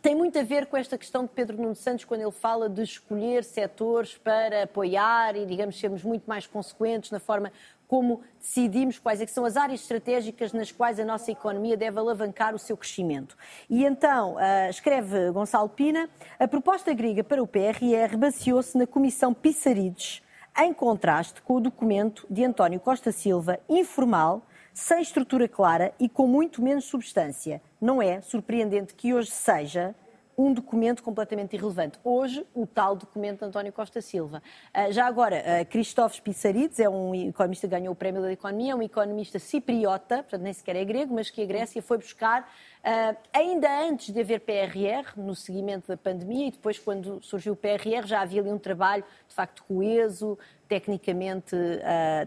tem 0.02 0.16
muito 0.16 0.40
a 0.40 0.44
ver 0.44 0.66
com 0.68 0.78
esta 0.78 0.98
questão 0.98 1.24
de 1.24 1.30
Pedro 1.30 1.58
Nuno 1.58 1.76
Santos 1.76 2.06
quando 2.06 2.22
ele 2.22 2.32
fala 2.32 2.70
de 2.70 2.82
escolher 2.82 3.44
setores 3.44 4.18
para 4.18 4.64
apoiar 4.64 5.36
e, 5.36 5.46
digamos, 5.46 5.80
sermos 5.80 6.04
muito 6.04 6.24
mais 6.26 6.48
consequentes 6.48 7.12
na 7.12 7.20
forma 7.20 7.52
como 7.88 8.22
decidimos 8.40 9.00
quais 9.00 9.20
é 9.20 9.26
são 9.26 9.44
as 9.46 9.58
áreas 9.58 9.82
estratégicas 9.82 10.54
nas 10.54 10.72
quais 10.72 11.00
a 11.00 11.06
nossa 11.06 11.32
economia 11.32 11.76
deve 11.76 12.00
alavancar 12.00 12.54
o 12.54 12.60
seu 12.60 12.78
crescimento. 12.78 13.36
E 13.68 13.84
então, 13.84 14.36
uh, 14.36 14.70
escreve 14.70 15.32
Gonçalo 15.32 15.68
Pina, 15.68 16.08
a 16.40 16.48
proposta 16.48 16.94
grega 16.94 17.24
para 17.24 17.42
o 17.42 17.48
PRR 17.48 18.16
baseou-se 18.16 18.78
na 18.78 18.86
Comissão 18.86 19.34
Pissarides, 19.34 20.22
em 20.58 20.72
contraste 20.72 21.42
com 21.42 21.56
o 21.56 21.60
documento 21.60 22.28
de 22.30 22.46
António 22.46 22.80
Costa 22.80 23.12
Silva, 23.12 23.60
informal, 23.68 24.44
sem 24.74 25.02
estrutura 25.02 25.48
clara 25.48 25.94
e 26.00 26.08
com 26.08 26.28
muito 26.28 26.62
menos 26.62 26.86
substância. 26.86 27.62
Não 27.80 28.02
é 28.02 28.22
surpreendente 28.22 28.94
que 28.94 29.14
hoje 29.14 29.32
seja 29.32 29.96
um 30.40 30.54
documento 30.54 31.04
completamente 31.04 31.54
irrelevante. 31.54 32.00
Hoje, 32.02 32.46
o 32.56 32.66
tal 32.66 32.96
documento 32.96 33.40
de 33.40 33.46
António 33.46 33.74
Costa 33.74 34.00
Silva. 34.00 34.42
Uh, 34.74 34.90
já 34.90 35.06
agora, 35.06 35.36
uh, 35.36 35.66
Cristóvão 35.66 36.18
Pissarides 36.24 36.80
é 36.80 36.88
um 36.88 37.14
economista 37.14 37.68
que 37.68 37.72
ganhou 37.72 37.92
o 37.92 37.96
Prémio 37.96 38.22
da 38.22 38.32
Economia, 38.32 38.72
é 38.72 38.76
um 38.76 38.82
economista 38.82 39.38
cipriota, 39.38 40.20
portanto 40.20 40.42
nem 40.42 40.54
sequer 40.54 40.78
é 40.78 40.86
grego, 40.86 41.14
mas 41.14 41.30
que 41.30 41.42
a 41.42 41.46
Grécia 41.46 41.82
foi 41.82 41.98
buscar 41.98 42.44
uh, 42.44 43.18
ainda 43.34 43.68
antes 43.82 44.14
de 44.14 44.22
haver 44.22 44.40
PRR, 44.40 45.12
no 45.18 45.36
seguimento 45.36 45.90
da 45.90 45.98
pandemia, 45.98 46.48
e 46.48 46.52
depois 46.52 46.80
quando 46.80 47.22
surgiu 47.22 47.52
o 47.52 47.56
PRR 47.58 48.06
já 48.06 48.22
havia 48.22 48.40
ali 48.40 48.50
um 48.50 48.58
trabalho, 48.58 49.04
de 49.28 49.36
facto, 49.36 49.62
coeso, 49.66 50.40
tecnicamente, 50.70 51.56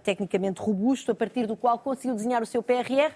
tecnicamente 0.02 0.60
robusto, 0.60 1.12
a 1.12 1.14
partir 1.14 1.46
do 1.46 1.56
qual 1.56 1.78
conseguiu 1.78 2.16
desenhar 2.16 2.42
o 2.42 2.46
seu 2.46 2.60
PRR, 2.60 3.14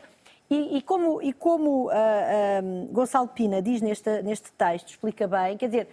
e, 0.49 0.79
e, 0.79 0.83
como, 0.83 1.21
e 1.23 1.33
como 1.33 1.87
uh, 1.87 1.91
uh, 1.91 2.93
Gonçalo 2.93 3.29
Pina 3.29 3.61
diz 3.61 3.83
neste, 3.83 4.23
neste 4.23 4.53
texto, 4.53 4.91
explica 4.91 5.27
bem, 5.27 5.57
quer 5.57 5.67
dizer, 5.67 5.89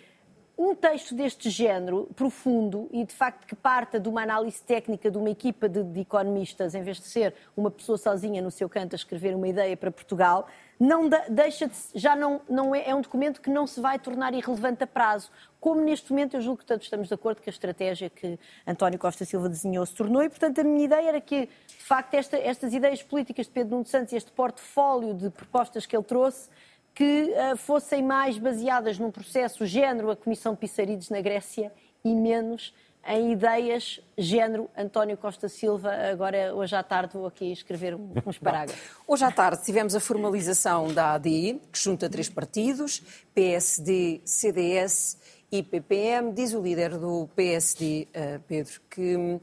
um 0.58 0.76
texto 0.76 1.16
deste 1.16 1.50
género, 1.50 2.08
profundo 2.16 2.88
e 2.92 3.04
de 3.04 3.14
facto 3.14 3.48
que 3.48 3.56
parta 3.56 4.00
de 4.00 4.08
uma 4.08 4.22
análise 4.22 4.62
técnica 4.62 5.10
de 5.10 5.18
uma 5.18 5.30
equipa 5.30 5.68
de, 5.68 5.84
de, 5.84 6.02
economistas, 6.02 6.76
em 6.76 6.84
vez 6.84 6.98
de 6.98 7.08
ser 7.08 7.34
uma 7.58 7.72
pessoa 7.72 7.98
sozinha 7.98 8.42
no 8.42 8.52
seu 8.52 8.70
canto 8.70 8.94
a 8.94 8.96
escrever 8.96 9.36
uma 9.36 9.48
ideia 9.48 9.76
para 9.76 9.90
Portugal, 9.90 10.48
não 10.80 11.10
deixa 11.30 11.68
de, 11.68 11.76
já 11.96 12.16
não, 12.16 12.42
não 12.48 12.76
é, 12.76 12.90
é 12.90 12.94
um 12.94 13.02
documento 13.02 13.42
que 13.42 13.50
não 13.50 13.66
se 13.66 13.80
vai 13.80 13.98
tornar 13.98 14.34
irrelevante 14.34 14.84
a 14.84 14.88
prazo. 14.88 15.32
Como 15.60 15.82
neste 15.82 16.12
momento 16.12 16.36
eu 16.36 16.42
julgo 16.42 16.60
que 16.60 16.66
todos 16.66 16.86
estamos 16.86 17.08
de 17.08 17.14
acordo 17.14 17.42
que 17.42 17.50
a 17.50 17.54
estratégia 17.54 18.10
que 18.10 18.38
António 18.68 19.00
Costa 19.00 19.26
Silva 19.26 19.50
desenhou 19.50 19.86
se 19.86 19.96
tornou 19.96 20.22
e, 20.22 20.30
portanto, 20.30 20.60
a 20.60 20.64
minha 20.64 20.86
ideia 20.86 21.10
era 21.10 21.22
que, 21.22 21.48
de 21.68 21.84
facto, 21.84 22.14
esta, 22.14 22.38
estas 22.38 22.74
ideias 22.74 23.02
políticas 23.02 23.48
de 23.48 23.54
Pedro 23.54 23.72
Nuno 23.72 23.86
Santos 23.86 24.14
e 24.14 24.18
este 24.18 24.32
portfólio 24.32 25.14
de 25.14 25.30
propostas 25.30 25.86
que 25.86 25.96
ele 25.96 26.04
trouxe 26.04 26.50
que 26.94 27.34
uh, 27.54 27.58
fossem 27.58 28.04
mais 28.04 28.38
baseadas 28.38 29.00
num 29.00 29.12
processo 29.12 29.66
género 29.66 30.12
a 30.12 30.16
Comissão 30.16 30.54
de 30.54 30.60
Pissarides 30.60 31.10
na 31.10 31.22
Grécia 31.22 31.72
e 32.04 32.14
menos 32.14 32.74
em 33.06 33.34
ideias 33.34 34.00
género 34.18 34.70
António 34.78 35.18
Costa 35.18 35.50
Silva. 35.50 35.92
Agora, 35.92 36.54
hoje 36.56 36.76
à 36.76 36.84
tarde, 36.84 37.14
vou 37.14 37.26
aqui 37.26 37.52
escrever 37.52 37.96
uns 38.26 38.38
parágrafos. 38.38 38.82
Hoje 39.06 39.26
à 39.26 39.32
tarde 39.32 39.64
tivemos 39.64 39.94
a 39.94 40.00
formalização 40.00 40.94
da 40.94 41.14
ADI, 41.14 41.62
que 41.72 41.80
junta 41.80 42.10
três 42.10 42.30
partidos, 42.30 43.02
PSD, 43.34 44.22
CDS 44.24 45.18
e 45.52 45.62
PPM. 45.62 46.32
Diz 46.32 46.54
o 46.54 46.62
líder 46.62 46.98
do 46.98 47.28
PSD, 47.36 48.08
uh, 48.10 48.40
Pedro, 48.48 48.80
que 48.90 49.18
hum, 49.18 49.40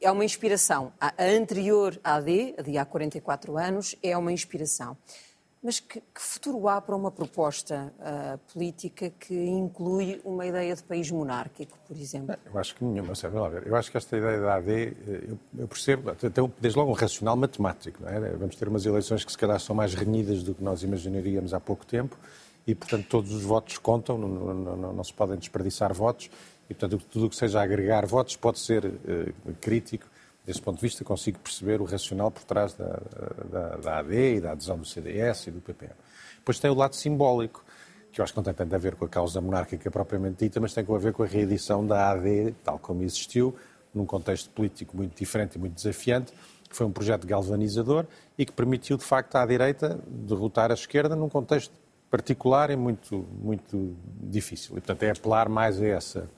é 0.00 0.10
uma 0.10 0.24
inspiração. 0.24 0.92
A 1.00 1.14
anterior 1.18 1.98
AD, 2.04 2.54
a 2.58 2.62
de 2.62 2.78
há 2.78 2.84
44 2.84 3.56
anos, 3.56 3.96
é 4.02 4.16
uma 4.16 4.32
inspiração. 4.32 4.96
Mas 5.62 5.78
que, 5.78 6.00
que, 6.00 6.20
futuro 6.20 6.68
há 6.68 6.80
para 6.80 6.96
uma 6.96 7.10
proposta 7.10 7.92
uh, 8.00 8.52
política 8.52 9.10
que 9.10 9.32
inclui 9.32 10.20
uma 10.24 10.44
ideia 10.44 10.74
de 10.74 10.82
país 10.82 11.08
monárquico, 11.08 11.78
por 11.86 11.96
exemplo? 11.96 12.34
Eu 12.44 12.58
acho 12.58 12.74
que 12.74 12.84
nenhuma, 12.84 13.14
sabe 13.14 13.36
lá 13.36 13.48
ver. 13.48 13.68
Eu 13.68 13.76
acho 13.76 13.88
que 13.88 13.96
esta 13.96 14.16
ideia 14.16 14.40
da 14.40 14.56
AD, 14.56 14.72
eh, 14.72 14.94
eu, 15.28 15.38
eu 15.58 15.68
percebo, 15.68 16.12
tem 16.16 16.52
desde 16.58 16.76
logo 16.76 16.90
um 16.90 16.94
racional 16.94 17.36
matemático. 17.36 18.04
É? 18.08 18.30
Vamos 18.30 18.56
ter 18.56 18.66
umas 18.66 18.84
eleições 18.84 19.24
que 19.24 19.30
se 19.30 19.38
calhar 19.38 19.60
são 19.60 19.76
mais 19.76 19.94
renhidas 19.94 20.42
do 20.42 20.52
que 20.52 20.64
nós 20.64 20.82
imaginaríamos 20.82 21.54
há 21.54 21.60
pouco 21.60 21.86
tempo 21.86 22.18
e, 22.66 22.74
portanto, 22.74 23.06
todos 23.08 23.32
os 23.32 23.44
votos 23.44 23.78
contam, 23.78 24.18
não, 24.18 24.28
não, 24.28 24.76
não, 24.76 24.92
não 24.92 25.04
se 25.04 25.14
podem 25.14 25.38
desperdiçar 25.38 25.94
votos 25.94 26.28
e, 26.68 26.74
portanto, 26.74 27.04
tudo 27.08 27.26
o 27.26 27.30
que 27.30 27.36
seja 27.36 27.62
agregar 27.62 28.04
votos 28.04 28.34
pode 28.34 28.58
ser 28.58 28.84
uh, 28.84 29.54
crítico 29.60 30.06
desse 30.44 30.60
ponto 30.60 30.76
de 30.76 30.82
vista, 30.82 31.04
consigo 31.04 31.38
perceber 31.38 31.80
o 31.80 31.84
racional 31.84 32.30
por 32.30 32.44
trás 32.44 32.74
da, 32.74 33.00
da, 33.50 33.76
da 33.76 33.98
AD 33.98 34.36
e 34.36 34.40
da 34.40 34.52
adesão 34.52 34.78
do 34.78 34.84
CDS 34.84 35.46
e 35.46 35.50
do 35.50 35.60
PPM. 35.60 35.94
Depois 36.36 36.58
tem 36.58 36.70
o 36.70 36.74
lado 36.74 36.96
simbólico, 36.96 37.64
que 38.10 38.20
eu 38.20 38.24
acho 38.24 38.32
que 38.32 38.36
não 38.36 38.44
tem 38.44 38.52
tanto 38.52 38.74
a 38.74 38.78
ver 38.78 38.96
com 38.96 39.04
a 39.04 39.08
causa 39.08 39.40
monárquica 39.40 39.90
propriamente 39.90 40.44
dita, 40.44 40.60
mas 40.60 40.74
tem 40.74 40.84
a 40.86 40.98
ver 40.98 41.12
com 41.12 41.22
a 41.22 41.26
reedição 41.26 41.86
da 41.86 42.10
AD, 42.10 42.54
tal 42.64 42.78
como 42.78 43.02
existiu, 43.02 43.54
num 43.94 44.04
contexto 44.04 44.50
político 44.50 44.96
muito 44.96 45.16
diferente 45.16 45.54
e 45.54 45.58
muito 45.58 45.74
desafiante, 45.74 46.32
que 46.68 46.76
foi 46.76 46.86
um 46.86 46.92
projeto 46.92 47.26
galvanizador 47.26 48.06
e 48.36 48.44
que 48.44 48.52
permitiu, 48.52 48.96
de 48.96 49.04
facto, 49.04 49.36
à 49.36 49.46
direita 49.46 50.00
derrotar 50.06 50.70
a 50.70 50.74
esquerda 50.74 51.14
num 51.14 51.28
contexto 51.28 51.72
particular 52.10 52.70
e 52.70 52.76
muito, 52.76 53.26
muito 53.40 53.96
difícil. 54.20 54.72
E, 54.72 54.80
portanto, 54.80 55.02
é 55.04 55.10
apelar 55.10 55.48
mais 55.48 55.80
a 55.80 55.86
essa 55.86 56.28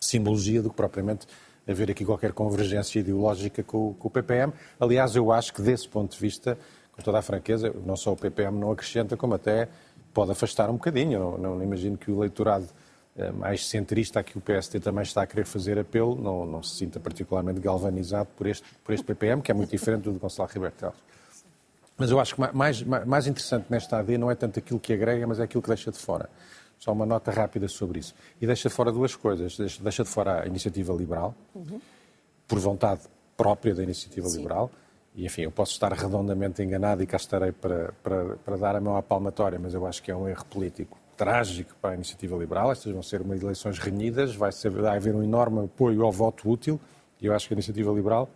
simbologia 0.00 0.62
do 0.62 0.70
que 0.70 0.76
propriamente 0.76 1.26
haver 1.66 1.90
aqui 1.90 2.04
qualquer 2.04 2.32
convergência 2.32 3.00
ideológica 3.00 3.62
com, 3.62 3.94
com, 3.94 4.08
o 4.08 4.10
PPM. 4.10 4.52
Aliás, 4.78 5.16
eu 5.16 5.32
acho 5.32 5.52
que 5.52 5.62
desse 5.62 5.88
ponto 5.88 6.12
de 6.12 6.20
vista, 6.20 6.56
com 6.92 7.02
toda 7.02 7.18
a 7.18 7.22
franqueza, 7.22 7.74
não 7.84 7.96
só 7.96 8.12
o 8.12 8.16
PPM 8.16 8.58
não 8.58 8.70
acrescenta, 8.70 9.16
como 9.16 9.34
até 9.34 9.68
pode 10.14 10.30
afastar 10.30 10.70
um 10.70 10.74
bocadinho. 10.74 11.18
Não, 11.18 11.38
não, 11.38 11.54
não 11.56 11.62
imagino 11.62 11.96
que 11.96 12.10
o 12.10 12.18
eleitorado 12.18 12.66
eh, 13.18 13.32
mais 13.32 13.66
centrista 13.66 14.20
a 14.20 14.22
que 14.22 14.36
o 14.36 14.40
PST 14.40 14.78
também 14.80 15.02
está 15.02 15.22
a 15.22 15.26
querer 15.26 15.46
fazer 15.46 15.78
apelo 15.78 16.14
não, 16.14 16.44
não 16.44 16.62
se 16.62 16.76
sinta 16.76 17.00
particularmente 17.00 17.60
galvanizado 17.60 18.28
por 18.36 18.46
este, 18.46 18.64
por 18.84 18.94
este 18.94 19.04
PPM, 19.04 19.40
que 19.40 19.50
é 19.50 19.54
muito 19.54 19.70
diferente 19.70 20.02
do 20.02 20.12
de 20.12 20.18
Gonçalo 20.18 20.48
Ribeiro 20.52 20.74
Teles. 20.76 20.96
Mas 21.96 22.10
eu 22.10 22.20
acho 22.20 22.34
que 22.34 22.40
mais, 22.54 22.82
mais 22.82 23.26
interessante 23.26 23.66
nesta 23.70 23.98
AD 23.98 24.18
não 24.18 24.30
é 24.30 24.34
tanto 24.34 24.58
aquilo 24.58 24.78
que 24.78 24.92
agrega, 24.92 25.26
mas 25.26 25.40
é 25.40 25.44
aquilo 25.44 25.62
que 25.62 25.68
deixa 25.68 25.90
de 25.90 25.98
fora. 25.98 26.28
Só 26.78 26.92
uma 26.92 27.06
nota 27.06 27.30
rápida 27.30 27.68
sobre 27.68 27.98
isso. 27.98 28.14
E 28.40 28.46
deixa 28.46 28.68
de 28.68 28.74
fora 28.74 28.92
duas 28.92 29.14
coisas. 29.16 29.56
Deixa, 29.56 30.04
de 30.04 30.10
fora 30.10 30.42
a 30.42 30.46
iniciativa 30.46 30.92
liberal, 30.92 31.34
uhum. 31.54 31.80
por 32.46 32.58
vontade 32.58 33.02
própria 33.36 33.74
da 33.74 33.82
iniciativa 33.82 34.28
Sim. 34.28 34.38
liberal. 34.38 34.70
E, 35.14 35.24
enfim, 35.24 35.42
eu 35.42 35.50
posso 35.50 35.72
estar 35.72 35.92
redondamente 35.92 36.62
enganado 36.62 37.02
e 37.02 37.06
cá 37.06 37.16
estarei 37.16 37.50
para, 37.50 37.92
para, 38.02 38.36
para 38.36 38.56
dar 38.56 38.76
a 38.76 38.80
mão 38.80 38.96
à 38.96 39.02
palmatória, 39.02 39.58
mas 39.58 39.72
eu 39.72 39.86
acho 39.86 40.02
que 40.02 40.10
é 40.10 40.16
um 40.16 40.28
erro 40.28 40.44
político 40.44 40.98
trágico 41.16 41.74
para 41.80 41.92
a 41.92 41.94
iniciativa 41.94 42.36
liberal. 42.36 42.70
Estas 42.70 42.92
vão 42.92 43.02
ser 43.02 43.22
umas 43.22 43.42
eleições 43.42 43.78
renhidas, 43.78 44.34
vai, 44.34 44.52
ser, 44.52 44.70
vai 44.70 44.96
haver 44.96 45.14
um 45.14 45.22
enorme 45.22 45.64
apoio 45.64 46.04
ao 46.04 46.12
voto 46.12 46.48
útil, 46.50 46.78
e 47.20 47.26
eu 47.26 47.34
acho 47.34 47.48
que 47.48 47.54
a 47.54 47.56
iniciativa 47.56 47.90
liberal 47.92 48.28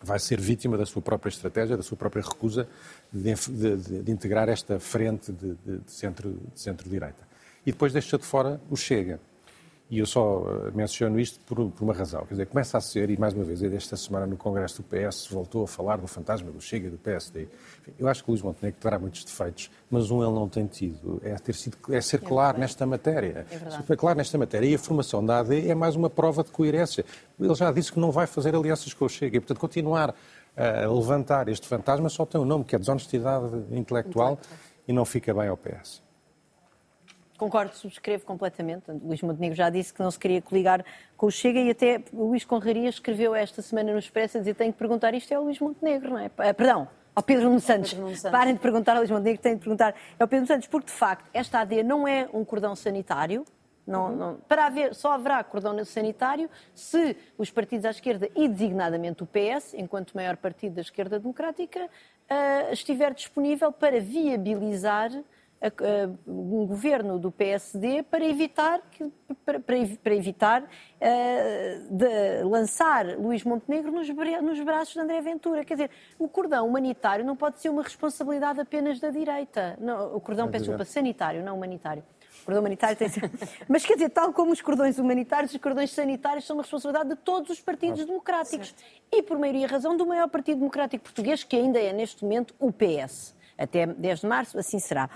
vai 0.00 0.18
ser 0.18 0.40
vítima 0.40 0.76
da 0.76 0.86
sua 0.86 1.02
própria 1.02 1.30
estratégia, 1.30 1.76
da 1.76 1.82
sua 1.82 1.96
própria 1.96 2.22
recusa 2.22 2.68
de, 3.12 3.34
de, 3.34 4.02
de 4.02 4.12
integrar 4.12 4.48
esta 4.48 4.78
frente 4.78 5.32
de, 5.32 5.54
de 5.54 5.80
centro-direita. 6.54 7.23
E 7.66 7.72
depois 7.72 7.92
deixa 7.92 8.18
de 8.18 8.24
fora 8.24 8.60
o 8.70 8.76
Chega. 8.76 9.20
E 9.90 9.98
eu 9.98 10.06
só 10.06 10.42
eh, 10.46 10.70
menciono 10.74 11.20
isto 11.20 11.38
por, 11.44 11.70
por, 11.70 11.84
uma 11.84 11.92
razão. 11.92 12.22
Quer 12.22 12.34
dizer, 12.34 12.46
começa 12.46 12.78
a 12.78 12.80
ser, 12.80 13.10
e 13.10 13.18
mais 13.18 13.34
uma 13.34 13.44
vez, 13.44 13.62
esta 13.62 13.96
semana 13.96 14.26
no 14.26 14.36
Congresso 14.36 14.82
do 14.82 14.84
PS 14.84 15.28
voltou 15.30 15.62
a 15.62 15.68
falar 15.68 15.98
do 15.98 16.06
fantasma 16.06 16.50
do 16.50 16.60
Chega 16.60 16.86
e 16.86 16.90
do 16.90 16.96
PSD. 16.96 17.48
Eu 17.98 18.08
acho 18.08 18.24
que 18.24 18.30
o 18.30 18.32
Luís 18.32 18.42
Montenegro 18.42 18.80
terá 18.80 18.98
muitos 18.98 19.24
defeitos, 19.24 19.70
mas 19.90 20.10
um 20.10 20.22
ele 20.22 20.32
não 20.32 20.48
tem 20.48 20.66
tido. 20.66 21.20
É, 21.22 21.34
ter 21.34 21.54
sido, 21.54 21.76
é 21.90 22.00
ser 22.00 22.16
é 22.16 22.26
claro 22.26 22.58
nesta 22.58 22.86
matéria. 22.86 23.46
É 23.50 23.82
ser 23.82 23.96
claro 23.96 24.16
nesta 24.16 24.38
matéria. 24.38 24.66
E 24.66 24.74
a 24.74 24.78
formação 24.78 25.24
da 25.24 25.40
AD 25.40 25.68
é 25.68 25.74
mais 25.74 25.94
uma 25.96 26.08
prova 26.08 26.42
de 26.42 26.50
coerência. 26.50 27.04
Ele 27.38 27.54
já 27.54 27.70
disse 27.70 27.92
que 27.92 28.00
não 28.00 28.10
vai 28.10 28.26
fazer 28.26 28.54
alianças 28.56 28.94
com 28.94 29.04
o 29.04 29.08
Chega. 29.08 29.36
E, 29.36 29.40
portanto, 29.40 29.58
continuar 29.58 30.14
a 30.56 30.88
levantar 30.88 31.48
este 31.48 31.68
fantasma 31.68 32.08
só 32.08 32.24
tem 32.24 32.40
um 32.40 32.44
nome, 32.44 32.64
que 32.64 32.74
é 32.74 32.78
desonestidade 32.78 33.46
intelectual, 33.70 34.32
intelectual. 34.32 34.38
e 34.88 34.92
não 34.92 35.04
fica 35.04 35.34
bem 35.34 35.48
ao 35.48 35.56
PS. 35.56 36.03
Concordo, 37.36 37.74
subscrevo 37.74 38.24
completamente. 38.24 38.90
O 38.90 39.08
Luís 39.08 39.20
Montenegro 39.20 39.56
já 39.56 39.68
disse 39.68 39.92
que 39.92 40.00
não 40.00 40.10
se 40.10 40.18
queria 40.18 40.40
coligar 40.40 40.84
com 41.16 41.26
o 41.26 41.30
Chega 41.30 41.60
e 41.60 41.70
até 41.70 42.02
o 42.12 42.28
Luís 42.28 42.44
Conraria 42.44 42.88
escreveu 42.88 43.34
esta 43.34 43.60
semana 43.60 43.92
no 43.92 43.98
Expresso 43.98 44.36
a 44.36 44.40
dizer 44.40 44.54
tenho 44.54 44.72
que 44.72 44.78
perguntar 44.78 45.14
isto 45.14 45.32
é 45.32 45.34
ao 45.34 45.42
Luís 45.42 45.58
Montenegro, 45.58 46.10
não 46.10 46.18
é? 46.18 46.30
Ah, 46.38 46.54
perdão, 46.54 46.88
ao 47.14 47.22
Pedro 47.22 47.46
Nuno 47.46 47.60
Santos. 47.60 47.90
Santos. 47.90 48.22
Parem 48.22 48.54
de 48.54 48.60
perguntar 48.60 48.92
ao 48.92 48.98
Luís 48.98 49.10
Montenegro, 49.10 49.42
têm 49.42 49.54
de 49.54 49.60
perguntar 49.60 49.94
ao 50.18 50.28
Pedro 50.28 50.36
Nuno 50.36 50.46
Santos, 50.46 50.68
porque 50.68 50.86
de 50.86 50.92
facto 50.92 51.28
esta 51.32 51.60
AD 51.60 51.82
não 51.82 52.06
é 52.06 52.28
um 52.32 52.44
cordão 52.44 52.76
sanitário, 52.76 53.44
não, 53.86 54.06
uhum. 54.06 54.16
não, 54.16 54.34
para 54.48 54.66
haver, 54.66 54.94
só 54.94 55.12
haverá 55.12 55.42
cordão 55.44 55.84
sanitário 55.84 56.48
se 56.74 57.16
os 57.36 57.50
partidos 57.50 57.84
à 57.84 57.90
esquerda, 57.90 58.30
e 58.34 58.48
designadamente 58.48 59.22
o 59.22 59.26
PS, 59.26 59.74
enquanto 59.74 60.14
maior 60.14 60.36
partido 60.36 60.76
da 60.76 60.80
esquerda 60.80 61.18
democrática, 61.18 61.84
uh, 61.84 62.72
estiver 62.72 63.12
disponível 63.12 63.70
para 63.70 64.00
viabilizar 64.00 65.10
um 66.26 66.66
governo 66.66 67.18
do 67.18 67.30
PSD 67.30 68.02
para 68.02 68.24
evitar, 68.24 68.80
que, 68.90 69.10
para, 69.44 69.60
para 69.60 70.14
evitar 70.14 70.62
uh, 70.62 71.96
de 71.96 72.42
lançar 72.44 73.06
Luís 73.18 73.44
Montenegro 73.44 73.90
nos, 73.90 74.08
nos 74.08 74.60
braços 74.60 74.94
de 74.94 75.00
André 75.00 75.20
Ventura. 75.20 75.64
Quer 75.64 75.74
dizer, 75.74 75.90
o 76.18 76.28
cordão 76.28 76.66
humanitário 76.66 77.24
não 77.24 77.36
pode 77.36 77.60
ser 77.60 77.70
uma 77.70 77.82
responsabilidade 77.82 78.60
apenas 78.60 79.00
da 79.00 79.10
direita. 79.10 79.76
Não, 79.80 80.14
o 80.14 80.20
cordão, 80.20 80.48
peço 80.50 80.64
desculpa, 80.64 80.84
sanitário, 80.84 81.42
não 81.42 81.56
humanitário. 81.56 82.04
O 82.42 82.44
cordão 82.44 82.60
humanitário 82.60 82.96
tem 82.96 83.08
Mas 83.68 83.86
quer 83.86 83.94
dizer, 83.94 84.10
tal 84.10 84.32
como 84.32 84.52
os 84.52 84.60
cordões 84.60 84.98
humanitários, 84.98 85.54
os 85.54 85.60
cordões 85.60 85.90
sanitários 85.92 86.44
são 86.46 86.56
uma 86.56 86.62
responsabilidade 86.62 87.10
de 87.10 87.16
todos 87.16 87.50
os 87.50 87.60
partidos 87.60 88.02
ah, 88.02 88.04
democráticos. 88.04 88.68
Certo. 88.68 88.84
E 89.10 89.22
por 89.22 89.38
maioria 89.38 89.66
razão 89.66 89.96
do 89.96 90.04
maior 90.04 90.28
partido 90.28 90.58
democrático 90.58 91.04
português, 91.04 91.42
que 91.42 91.56
ainda 91.56 91.78
é 91.78 91.92
neste 91.92 92.22
momento 92.22 92.54
o 92.58 92.70
PS 92.72 93.34
até 93.56 93.86
10 93.86 94.20
de 94.20 94.26
março, 94.26 94.58
assim 94.58 94.78
será. 94.78 95.08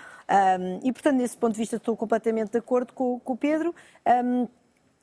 Um, 0.61 0.81
e, 0.87 0.93
portanto, 0.93 1.17
nesse 1.17 1.37
ponto 1.37 1.53
de 1.53 1.59
vista, 1.59 1.77
estou 1.77 1.97
completamente 1.97 2.53
de 2.53 2.59
acordo 2.59 2.93
com, 2.93 3.19
com 3.21 3.33
o 3.33 3.37
Pedro. 3.37 3.75
Um, 4.07 4.43
uh, 4.43 4.49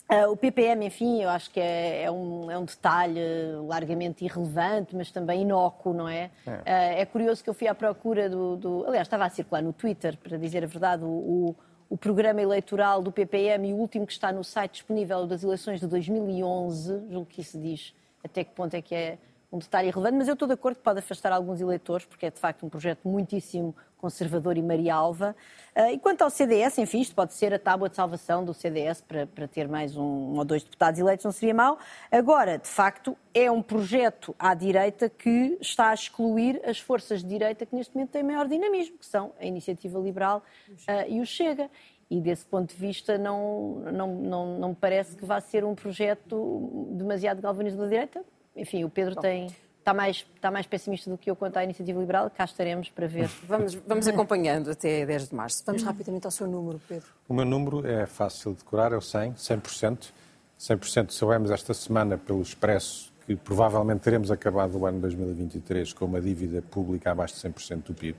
ah, 0.08 0.30
o 0.30 0.38
PPM, 0.38 0.86
enfim, 0.86 1.22
eu 1.22 1.30
acho 1.30 1.50
que 1.50 1.60
é, 1.60 2.04
é, 2.04 2.12
um, 2.12 2.52
é, 2.52 2.58
um, 2.58 2.66
detalhe 2.66 3.20
largamente 3.68 4.24
irrelevante, 4.24 4.96
mas 4.96 5.12
também 5.12 5.42
inócuo, 5.42 5.94
não 5.94 6.08
é? 6.08 6.30
É, 6.46 6.52
uh, 6.52 7.02
é 7.02 7.06
curioso 7.06 7.44
que 7.44 7.50
eu 7.50 7.54
fui 7.54 7.68
à 7.68 7.76
procura 7.76 8.30
do, 8.30 8.56
do, 8.56 8.86
Aliás, 8.86 9.08
estava 9.08 9.26
a 9.26 9.30
circular 9.30 9.62
no 9.62 9.74
Twitter, 9.74 10.18
para 10.18 10.38
dizer 10.38 10.64
a 10.64 10.68
verdade, 10.68 11.04
o, 11.04 11.08
o, 11.08 11.56
o, 11.90 11.98
programa 11.98 12.42
eleitoral 12.42 13.02
do 13.02 13.12
PPM 13.12 13.70
e 13.70 13.74
o 13.74 13.78
último 13.78 14.06
que 14.06 14.14
está 14.14 14.32
no 14.32 14.44
site 14.44 14.74
disponível 14.74 15.26
das 15.26 15.44
eleições 15.44 15.80
de 15.80 15.88
2011, 15.88 17.08
julgo 17.10 17.26
que 17.26 17.42
isso 17.42 17.60
diz 17.60 17.94
até 18.26 18.44
que 18.44 18.52
ponto 18.52 18.74
é 18.74 18.82
que 18.82 18.96
é 18.96 19.18
um 19.52 19.58
detalhe 19.58 19.88
irrelevante, 19.88 20.18
mas 20.18 20.28
eu 20.28 20.34
estou 20.34 20.48
de 20.48 20.54
acordo 20.54 20.78
que 20.78 20.84
pode 20.84 21.00
afastar 21.00 21.32
alguns 21.32 21.62
eleitores, 21.62 22.06
porque 22.06 22.26
é 22.26 22.32
de 22.32 22.40
facto 22.40 22.66
um 22.66 22.70
projeto 22.70 23.08
muitíssimo 23.08 23.76
conservador 23.98 24.58
e 24.58 24.62
Maria 24.62 24.94
Alva. 24.94 25.36
Uh, 25.76 25.92
e 25.92 26.00
quanto 26.00 26.22
ao 26.22 26.30
CDS, 26.30 26.78
enfim, 26.78 27.02
isto 27.02 27.16
pode 27.16 27.34
ser 27.34 27.54
a 27.54 27.60
tábua 27.60 27.90
de 27.90 27.96
salvação 27.96 28.46
do 28.46 28.54
CDS 28.54 29.02
para, 29.02 29.26
para 29.26 29.48
ter 29.48 29.68
mais 29.68 29.98
um, 29.98 30.04
um, 30.04 30.38
ou 30.38 30.46
dois 30.46 30.64
deputados 30.64 31.00
eleitos, 31.00 31.26
não 31.26 31.32
seria 31.32 31.54
mau. 31.54 31.80
Agora, 32.12 32.58
de 32.58 32.68
facto, 32.68 33.18
é 33.34 33.50
um 33.50 33.62
projeto 33.62 34.36
à 34.38 34.54
direita 34.54 35.10
que 35.10 35.58
está 35.60 35.90
a 35.90 35.94
excluir 35.94 36.62
as 36.64 36.80
forças 36.80 37.24
de 37.24 37.30
direita 37.30 37.66
que 37.66 37.76
neste 37.76 37.96
momento 37.96 38.12
têm 38.12 38.24
maior 38.24 38.48
dinamismo, 38.48 38.98
que 38.98 39.06
são 39.06 39.34
a 39.40 39.46
Iniciativa 39.46 39.98
Liberal 40.00 40.44
uh, 40.70 41.10
e 41.10 41.20
o 41.20 41.26
Chega. 41.26 41.70
E 42.08 42.22
desse 42.22 42.46
ponto 42.46 42.70
de 42.70 42.80
vista, 42.80 43.18
não, 43.18 43.82
não, 43.92 44.16
não, 44.16 44.60
não 44.60 44.70
me 44.70 44.76
parece 44.76 45.16
que 45.16 45.26
vá 45.26 45.42
ser 45.42 45.66
um 45.66 45.74
projeto 45.74 46.92
demasiado 46.92 47.42
galvanizador 47.42 47.86
da 47.86 47.90
direita, 47.90 48.24
enfim, 48.56 48.84
o 48.84 48.90
Pedro 48.90 49.16
Bom. 49.16 49.22
tem 49.22 49.48
está 49.86 49.94
mais, 49.94 50.26
está 50.36 50.50
mais 50.50 50.66
pessimista 50.66 51.12
do 51.12 51.18
que 51.18 51.30
eu 51.30 51.36
quanto 51.36 51.58
à 51.58 51.64
iniciativa 51.64 52.00
liberal, 52.00 52.30
cá 52.32 52.44
estaremos 52.44 52.90
para 52.90 53.06
ver. 53.06 53.30
Vamos, 53.48 53.76
vamos 53.76 54.08
acompanhando 54.08 54.72
até 54.72 55.06
10 55.06 55.30
de 55.30 55.36
março. 55.36 55.64
Vamos 55.64 55.84
rapidamente 55.84 56.26
ao 56.26 56.32
seu 56.32 56.48
número, 56.48 56.82
Pedro. 56.88 57.08
O 57.30 57.34
meu 57.34 57.46
número 57.46 57.86
é 57.86 58.08
fácil 58.08 58.54
de 58.54 58.58
decorar, 58.60 58.92
é 58.92 58.98
o 58.98 59.02
100, 59.02 59.34
100%. 59.34 60.12
100% 60.60 61.12
soubemos 61.12 61.52
esta 61.52 61.74
semana 61.74 62.18
pelo 62.18 62.42
Expresso 62.42 63.14
que 63.26 63.36
provavelmente 63.36 64.02
teremos 64.02 64.32
acabado 64.32 64.78
o 64.78 64.86
ano 64.86 65.00
2023 65.00 65.94
com 65.94 66.06
uma 66.06 66.22
dívida 66.22 66.62
pública 66.62 67.12
abaixo 67.12 67.36
de 67.36 67.42
100% 67.42 67.84
do 67.84 67.94
PIB. 67.94 68.18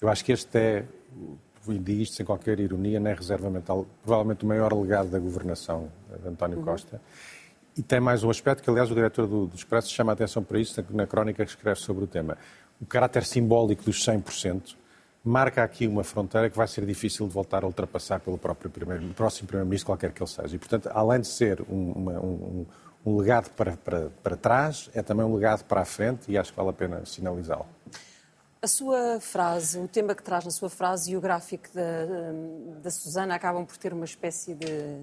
Eu 0.00 0.08
acho 0.08 0.24
que 0.24 0.32
este 0.32 0.58
é, 0.58 0.84
digo 1.66 2.02
isto 2.02 2.14
sem 2.16 2.26
qualquer 2.26 2.60
ironia, 2.60 3.00
nem 3.00 3.14
reserva 3.14 3.48
mental, 3.48 3.86
provavelmente 4.02 4.44
o 4.44 4.46
maior 4.46 4.72
legado 4.74 5.08
da 5.08 5.18
governação 5.18 5.90
de 6.22 6.28
António 6.28 6.58
uhum. 6.58 6.64
E 7.76 7.82
tem 7.82 7.98
mais 7.98 8.22
um 8.22 8.30
aspecto 8.30 8.62
que, 8.62 8.70
aliás, 8.70 8.90
o 8.90 8.94
diretor 8.94 9.26
do, 9.26 9.46
do 9.46 9.56
Expresso 9.56 9.90
chama 9.90 10.12
a 10.12 10.14
atenção 10.14 10.44
para 10.44 10.60
isso 10.60 10.84
na, 10.90 11.06
crónica 11.06 11.44
que 11.44 11.50
escreve 11.50 11.80
sobre 11.80 12.04
o 12.04 12.06
tema. 12.06 12.38
O 12.80 12.86
caráter 12.86 13.24
simbólico 13.24 13.82
dos 13.82 14.04
100% 14.04 14.76
marca 15.24 15.64
aqui 15.64 15.88
uma 15.88 16.04
fronteira 16.04 16.48
que 16.48 16.56
vai 16.56 16.68
ser 16.68 16.86
difícil 16.86 17.26
de 17.26 17.32
voltar 17.32 17.64
a 17.64 17.66
ultrapassar 17.66 18.20
pelo 18.20 18.38
próprio 18.38 18.70
primeiro, 18.70 19.08
próximo 19.14 19.48
Primeiro-Ministro, 19.48 19.86
qualquer 19.86 20.12
que 20.12 20.22
ele 20.22 20.30
seja. 20.30 20.54
E, 20.54 20.58
portanto, 20.58 20.88
além 20.92 21.20
de 21.20 21.26
ser 21.26 21.62
um, 21.62 21.92
uma, 21.92 22.12
um, 22.20 22.66
um 23.04 23.16
legado 23.16 23.50
para, 23.50 23.76
para, 23.76 24.10
para 24.22 24.36
trás, 24.36 24.88
é 24.94 25.02
também 25.02 25.26
um 25.26 25.34
legado 25.34 25.64
para 25.64 25.80
a 25.80 25.84
frente 25.84 26.30
e 26.30 26.38
acho 26.38 26.52
que 26.52 26.56
vale 26.56 26.70
a 26.70 26.74
pena 26.74 27.04
sinalizá-lo. 27.04 27.66
A 28.62 28.68
sua 28.68 29.18
frase, 29.20 29.78
o 29.78 29.88
tema 29.88 30.14
que 30.14 30.22
traz 30.22 30.44
na 30.44 30.50
sua 30.50 30.70
frase 30.70 31.12
e 31.12 31.16
o 31.16 31.20
gráfico 31.20 31.68
da, 31.74 32.82
da 32.82 32.90
Susana 32.90 33.34
acabam 33.34 33.66
por 33.66 33.76
ter 33.76 33.92
uma 33.92 34.04
espécie 34.04 34.54
de 34.54 35.02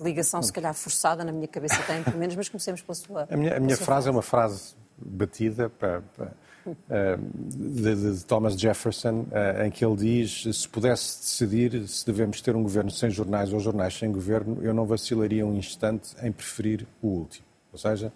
ligação, 0.00 0.42
se 0.42 0.52
calhar 0.52 0.74
forçada, 0.74 1.24
na 1.24 1.32
minha 1.32 1.48
cabeça 1.48 1.80
tem, 1.82 2.02
pelo 2.02 2.18
menos, 2.18 2.34
mas 2.34 2.48
comecemos 2.48 2.82
pela 2.82 2.94
sua. 2.94 3.28
A 3.30 3.36
minha, 3.36 3.56
a 3.56 3.60
minha 3.60 3.76
frase, 3.76 4.08
é 4.08 4.10
uma 4.10 4.22
frase 4.22 4.74
batida 4.98 5.68
para, 5.70 6.02
para, 6.16 6.32
uh, 6.66 7.18
de, 7.36 8.14
de, 8.14 8.24
Thomas 8.24 8.54
Jefferson, 8.54 9.26
uh, 9.30 9.64
em 9.64 9.70
que 9.70 9.84
ele 9.84 9.96
diz: 9.96 10.44
se 10.56 10.68
pudesse 10.68 11.20
decidir 11.20 11.86
se 11.88 12.04
devemos 12.04 12.40
ter 12.40 12.56
um 12.56 12.62
governo 12.62 12.90
sem 12.90 13.10
jornais 13.10 13.52
ou 13.52 13.60
jornais 13.60 13.96
sem 13.96 14.10
governo, 14.10 14.58
eu 14.62 14.74
não 14.74 14.84
vacilaria 14.84 15.46
um 15.46 15.54
instante 15.54 16.14
em 16.22 16.32
preferir 16.32 16.86
o 17.00 17.08
último. 17.08 17.46
Ou 17.72 17.78
seja, 17.78 18.12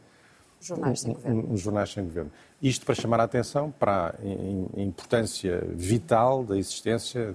jornais 0.61 1.01
sem 1.01 1.11
um, 1.11 1.14
governo. 1.14 1.43
Um, 1.43 1.53
um 1.53 1.57
jornais 1.57 1.93
sem 1.93 2.05
governo. 2.05 2.33
Isto 2.61 2.85
para 2.85 2.95
chamar 2.95 3.21
a 3.21 3.25
atenção 3.25 3.71
para 3.71 4.14
a 4.77 4.81
importância 4.81 5.62
vital 5.71 6.45
da 6.45 6.59
existência 6.59 7.33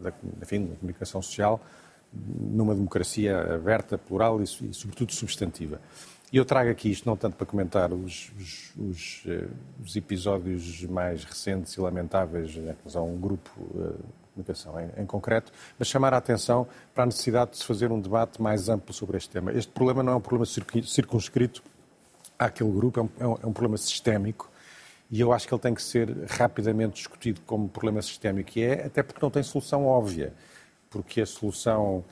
da, 0.00 0.12
enfim, 0.42 0.66
da 0.66 0.74
comunicação 0.76 1.22
social 1.22 1.60
numa 2.38 2.74
democracia 2.74 3.54
aberta, 3.54 3.98
plural 3.98 4.40
e, 4.40 4.44
e, 4.44 4.74
sobretudo, 4.74 5.12
substantiva. 5.12 5.80
E 6.32 6.36
eu 6.38 6.44
trago 6.44 6.70
aqui 6.70 6.90
isto 6.90 7.06
não 7.08 7.16
tanto 7.16 7.36
para 7.36 7.46
comentar 7.46 7.92
os, 7.92 8.32
os, 8.38 8.72
os, 8.76 9.22
eh, 9.28 9.46
os 9.82 9.94
episódios 9.94 10.82
mais 10.84 11.24
recentes 11.24 11.74
e 11.74 11.80
lamentáveis 11.80 12.56
em 12.56 12.64
relação 12.64 13.02
a 13.02 13.04
um 13.04 13.16
grupo 13.16 13.50
uh, 13.58 13.92
de 13.92 14.32
comunicação 14.34 14.74
em, 14.80 15.02
em, 15.02 15.06
concreto, 15.06 15.52
mas 15.78 15.86
chamar 15.86 16.12
a 16.12 16.16
atenção 16.16 16.66
para 16.92 17.04
a 17.04 17.06
necessidade 17.06 17.52
de 17.52 17.58
se 17.58 17.64
fazer 17.64 17.92
um 17.92 18.00
debate 18.00 18.42
mais 18.42 18.68
amplo 18.68 18.92
sobre 18.92 19.16
este 19.16 19.30
tema. 19.30 19.52
Este 19.52 19.70
problema 19.70 20.02
não 20.02 20.14
é 20.14 20.16
um 20.16 20.20
problema 20.20 20.44
circunscrito 20.44 21.62
àquele 22.36 22.72
grupo, 22.72 22.98
é 22.98 23.02
um, 23.04 23.08
é 23.20 23.26
um, 23.26 23.38
é 23.44 23.46
um 23.46 23.52
problema 23.52 23.76
sistémico 23.76 24.50
e 25.10 25.20
eu 25.20 25.32
acho 25.32 25.46
que 25.46 25.54
ele 25.54 25.62
tem 25.62 25.74
que 25.74 25.82
ser 25.82 26.10
rapidamente 26.28 26.94
discutido 26.94 27.40
como 27.46 27.68
problema 27.68 28.02
sistémico, 28.02 28.50
e 28.56 28.62
é 28.62 28.86
até 28.86 29.02
porque 29.02 29.20
não 29.22 29.30
tem 29.30 29.42
solução 29.42 29.86
óbvia 29.86 30.32
porque 30.90 31.20
a 31.20 31.26
solução, 31.26 32.04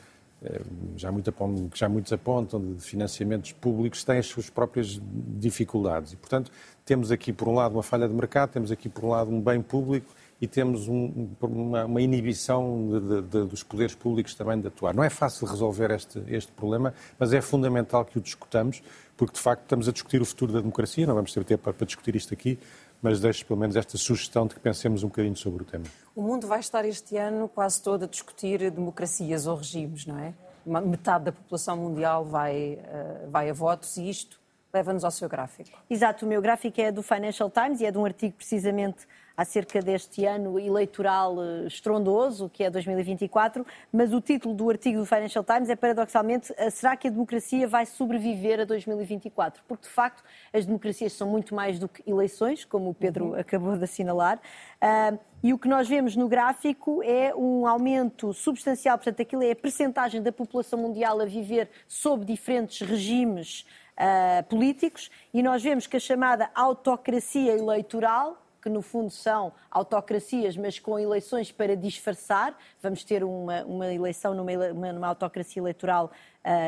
eh, 0.42 0.60
já, 0.96 1.10
muito 1.10 1.30
apontam, 1.30 1.70
já 1.74 1.88
muitos 1.88 2.12
apontam, 2.12 2.74
de 2.74 2.82
financiamentos 2.82 3.52
públicos, 3.52 4.04
tem 4.04 4.18
as 4.18 4.26
suas 4.26 4.50
próprias 4.50 5.00
dificuldades. 5.38 6.12
E, 6.12 6.16
portanto, 6.16 6.50
temos 6.84 7.10
aqui, 7.10 7.32
por 7.32 7.48
um 7.48 7.54
lado, 7.54 7.74
uma 7.74 7.82
falha 7.82 8.06
de 8.06 8.14
mercado, 8.14 8.50
temos 8.50 8.70
aqui, 8.70 8.88
por 8.88 9.04
um 9.04 9.08
lado, 9.08 9.30
um 9.30 9.40
bem 9.40 9.62
público 9.62 10.14
e 10.40 10.46
temos 10.46 10.88
um, 10.88 11.28
uma, 11.40 11.84
uma, 11.84 12.02
inibição 12.02 12.88
de, 12.90 13.22
de, 13.22 13.46
dos 13.46 13.62
poderes 13.62 13.94
públicos 13.94 14.34
também 14.34 14.60
de 14.60 14.66
atuar. 14.66 14.94
Não 14.94 15.02
é 15.02 15.08
fácil 15.08 15.46
resolver 15.46 15.90
este, 15.90 16.22
este 16.28 16.52
problema, 16.52 16.92
mas 17.18 17.32
é 17.32 17.40
fundamental 17.40 18.04
que 18.04 18.18
o 18.18 18.20
discutamos, 18.20 18.82
porque 19.16 19.34
de 19.34 19.40
facto 19.40 19.62
estamos 19.62 19.88
a 19.88 19.92
discutir 19.92 20.20
o 20.20 20.24
futuro 20.24 20.52
da 20.52 20.60
democracia, 20.60 21.06
não 21.06 21.14
vamos 21.14 21.32
ter 21.32 21.44
tempo 21.44 21.62
para, 21.62 21.72
para 21.72 21.86
discutir 21.86 22.14
isto 22.16 22.34
aqui, 22.34 22.58
mas 23.04 23.20
deixo 23.20 23.44
pelo 23.44 23.60
menos 23.60 23.76
esta 23.76 23.98
sugestão 23.98 24.46
de 24.46 24.54
que 24.54 24.60
pensemos 24.60 25.04
um 25.04 25.08
bocadinho 25.08 25.36
sobre 25.36 25.62
o 25.62 25.66
tema. 25.66 25.84
O 26.16 26.22
mundo 26.22 26.46
vai 26.46 26.60
estar 26.60 26.86
este 26.86 27.18
ano 27.18 27.46
quase 27.46 27.82
todo 27.82 28.04
a 28.04 28.08
discutir 28.08 28.70
democracias 28.70 29.46
ou 29.46 29.56
regimes, 29.56 30.06
não 30.06 30.18
é? 30.18 30.32
Metade 30.64 31.26
da 31.26 31.32
população 31.32 31.76
mundial 31.76 32.24
vai, 32.24 32.78
uh, 32.80 33.30
vai 33.30 33.50
a 33.50 33.52
votos 33.52 33.98
e 33.98 34.08
isto 34.08 34.40
leva-nos 34.72 35.04
ao 35.04 35.10
seu 35.10 35.28
gráfico. 35.28 35.78
Exato, 35.90 36.24
o 36.24 36.28
meu 36.28 36.40
gráfico 36.40 36.80
é 36.80 36.90
do 36.90 37.02
Financial 37.02 37.50
Times 37.50 37.82
e 37.82 37.84
é 37.84 37.90
de 37.90 37.98
um 37.98 38.06
artigo 38.06 38.36
precisamente 38.36 39.06
acerca 39.36 39.80
deste 39.80 40.24
ano 40.24 40.58
eleitoral 40.58 41.36
eh, 41.42 41.66
estrondoso, 41.66 42.48
que 42.48 42.62
é 42.62 42.70
2024, 42.70 43.66
mas 43.92 44.12
o 44.12 44.20
título 44.20 44.54
do 44.54 44.70
artigo 44.70 44.98
do 44.98 45.06
Financial 45.06 45.42
Times 45.42 45.68
é 45.68 45.76
paradoxalmente 45.76 46.52
eh, 46.56 46.70
será 46.70 46.96
que 46.96 47.08
a 47.08 47.10
democracia 47.10 47.66
vai 47.66 47.84
sobreviver 47.86 48.60
a 48.60 48.64
2024? 48.64 49.62
Porque 49.66 49.84
de 49.84 49.92
facto 49.92 50.22
as 50.52 50.64
democracias 50.64 51.12
são 51.12 51.28
muito 51.28 51.54
mais 51.54 51.78
do 51.78 51.88
que 51.88 52.02
eleições, 52.08 52.64
como 52.64 52.90
o 52.90 52.94
Pedro 52.94 53.26
uhum. 53.30 53.34
acabou 53.34 53.76
de 53.76 53.84
assinalar. 53.84 54.38
Uh, 54.82 55.18
e 55.42 55.52
o 55.52 55.58
que 55.58 55.68
nós 55.68 55.88
vemos 55.88 56.16
no 56.16 56.28
gráfico 56.28 57.02
é 57.02 57.34
um 57.34 57.66
aumento 57.66 58.32
substancial, 58.32 58.96
portanto, 58.96 59.20
aquilo 59.20 59.42
é 59.42 59.50
a 59.50 59.56
percentagem 59.56 60.22
da 60.22 60.32
população 60.32 60.78
mundial 60.78 61.20
a 61.20 61.26
viver 61.26 61.68
sob 61.86 62.24
diferentes 62.24 62.86
regimes 62.86 63.66
uh, 63.98 64.42
políticos, 64.44 65.10
e 65.32 65.42
nós 65.42 65.62
vemos 65.62 65.86
que 65.86 65.96
a 65.96 66.00
chamada 66.00 66.50
autocracia 66.54 67.52
eleitoral, 67.52 68.43
que 68.64 68.70
no 68.70 68.80
fundo 68.80 69.10
são 69.10 69.52
autocracias, 69.70 70.56
mas 70.56 70.78
com 70.78 70.98
eleições 70.98 71.52
para 71.52 71.76
disfarçar. 71.76 72.56
Vamos 72.80 73.04
ter 73.04 73.22
uma, 73.22 73.62
uma 73.64 73.92
eleição 73.92 74.32
numa, 74.34 74.50
numa 74.72 75.06
autocracia 75.06 75.60
eleitoral 75.60 76.10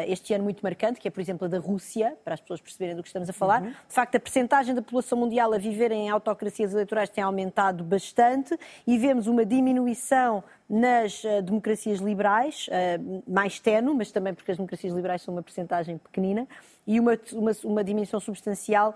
este 0.07 0.33
ano 0.33 0.45
muito 0.45 0.63
marcante, 0.63 0.99
que 0.99 1.09
é, 1.09 1.11
por 1.11 1.21
exemplo, 1.21 1.45
a 1.45 1.49
da 1.49 1.59
Rússia, 1.59 2.17
para 2.25 2.35
as 2.35 2.41
pessoas 2.41 2.61
perceberem 2.61 2.97
do 2.97 3.03
que 3.03 3.09
estamos 3.09 3.29
a 3.29 3.33
falar. 3.33 3.63
Uhum. 3.63 3.71
De 3.71 3.95
facto, 3.95 4.17
a 4.17 4.21
percentagem 4.21 4.75
da 4.75 4.83
população 4.83 5.19
mundial 5.19 5.53
a 5.53 5.59
viver 5.59 5.93
em 5.93 6.09
autocracias 6.09 6.73
eleitorais 6.73 7.11
tem 7.11 7.23
aumentado 7.23 7.85
bastante 7.85 8.59
e 8.87 8.97
vemos 8.99 9.27
uma 9.27 9.45
diminuição 9.45 10.43
nas 10.69 11.23
uh, 11.23 11.43
democracias 11.43 12.01
liberais, 12.01 12.67
uh, 12.69 13.23
mais 13.27 13.61
tenue, 13.61 13.95
mas 13.95 14.11
também 14.11 14.35
porque 14.35 14.51
as 14.51 14.57
democracias 14.57 14.93
liberais 14.93 15.23
são 15.23 15.33
uma 15.33 15.43
percentagem 15.43 15.97
pequenina, 15.99 16.47
e 16.89 17.01
uma, 17.01 17.19
uma, 17.33 17.51
uma 17.65 17.83
dimensão 17.83 18.21
substancial 18.21 18.95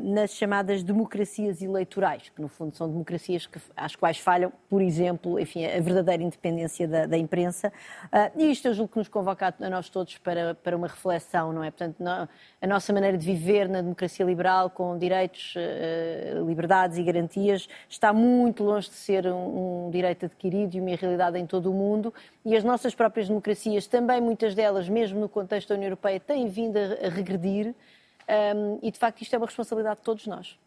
nas 0.00 0.30
chamadas 0.30 0.82
democracias 0.82 1.60
eleitorais, 1.60 2.30
que 2.30 2.40
no 2.40 2.48
fundo 2.48 2.74
são 2.74 2.88
democracias 2.88 3.44
que, 3.44 3.60
às 3.76 3.94
quais 3.94 4.18
falham, 4.18 4.50
por 4.70 4.80
exemplo, 4.80 5.38
enfim, 5.38 5.66
a 5.66 5.78
verdadeira 5.82 6.22
independência 6.22 6.88
da, 6.88 7.04
da 7.04 7.18
imprensa. 7.18 7.70
e 8.34 8.50
isto 8.50 8.68
eu 8.68 8.72
julgo 8.72 8.92
que 8.92 8.98
nos 9.00 9.08
convoca 9.08 9.54
a 9.60 9.68
nós 9.68 9.90
todos 9.90 9.99
para, 10.18 10.54
para 10.54 10.76
uma 10.76 10.86
reflexão, 10.86 11.52
não 11.52 11.62
é? 11.62 11.70
Portanto, 11.70 11.96
não, 11.98 12.28
a 12.60 12.66
nossa 12.66 12.92
maneira 12.92 13.16
de 13.16 13.24
viver 13.24 13.68
na 13.68 13.80
democracia 13.80 14.24
liberal, 14.24 14.70
com 14.70 14.96
direitos, 14.98 15.54
liberdades 16.46 16.98
e 16.98 17.02
garantias, 17.02 17.68
está 17.88 18.12
muito 18.12 18.64
longe 18.64 18.88
de 18.88 18.94
ser 18.94 19.26
um, 19.26 19.86
um 19.86 19.90
direito 19.90 20.26
adquirido 20.26 20.76
e 20.76 20.80
uma 20.80 20.94
realidade 20.94 21.38
em 21.38 21.46
todo 21.46 21.70
o 21.70 21.74
mundo 21.74 22.12
e 22.44 22.56
as 22.56 22.64
nossas 22.64 22.94
próprias 22.94 23.28
democracias, 23.28 23.86
também 23.86 24.20
muitas 24.20 24.54
delas, 24.54 24.88
mesmo 24.88 25.20
no 25.20 25.28
contexto 25.28 25.68
da 25.68 25.74
União 25.74 25.88
Europeia, 25.88 26.18
têm 26.18 26.48
vindo 26.48 26.76
a 26.76 27.08
regredir 27.08 27.74
um, 28.56 28.78
e 28.82 28.90
de 28.90 28.98
facto 28.98 29.22
isto 29.22 29.34
é 29.34 29.38
uma 29.38 29.46
responsabilidade 29.46 29.96
de 29.96 30.02
todos 30.02 30.26
nós. 30.26 30.58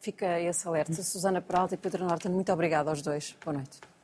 Fica 0.00 0.40
esse 0.40 0.66
alerta. 0.68 0.92
Susana 1.02 1.40
Peralta 1.40 1.74
e 1.74 1.78
Pedro 1.78 2.04
Norton, 2.04 2.28
muito 2.28 2.52
obrigada 2.52 2.90
aos 2.90 3.02
dois. 3.02 3.36
Boa 3.44 3.54
noite. 3.54 3.95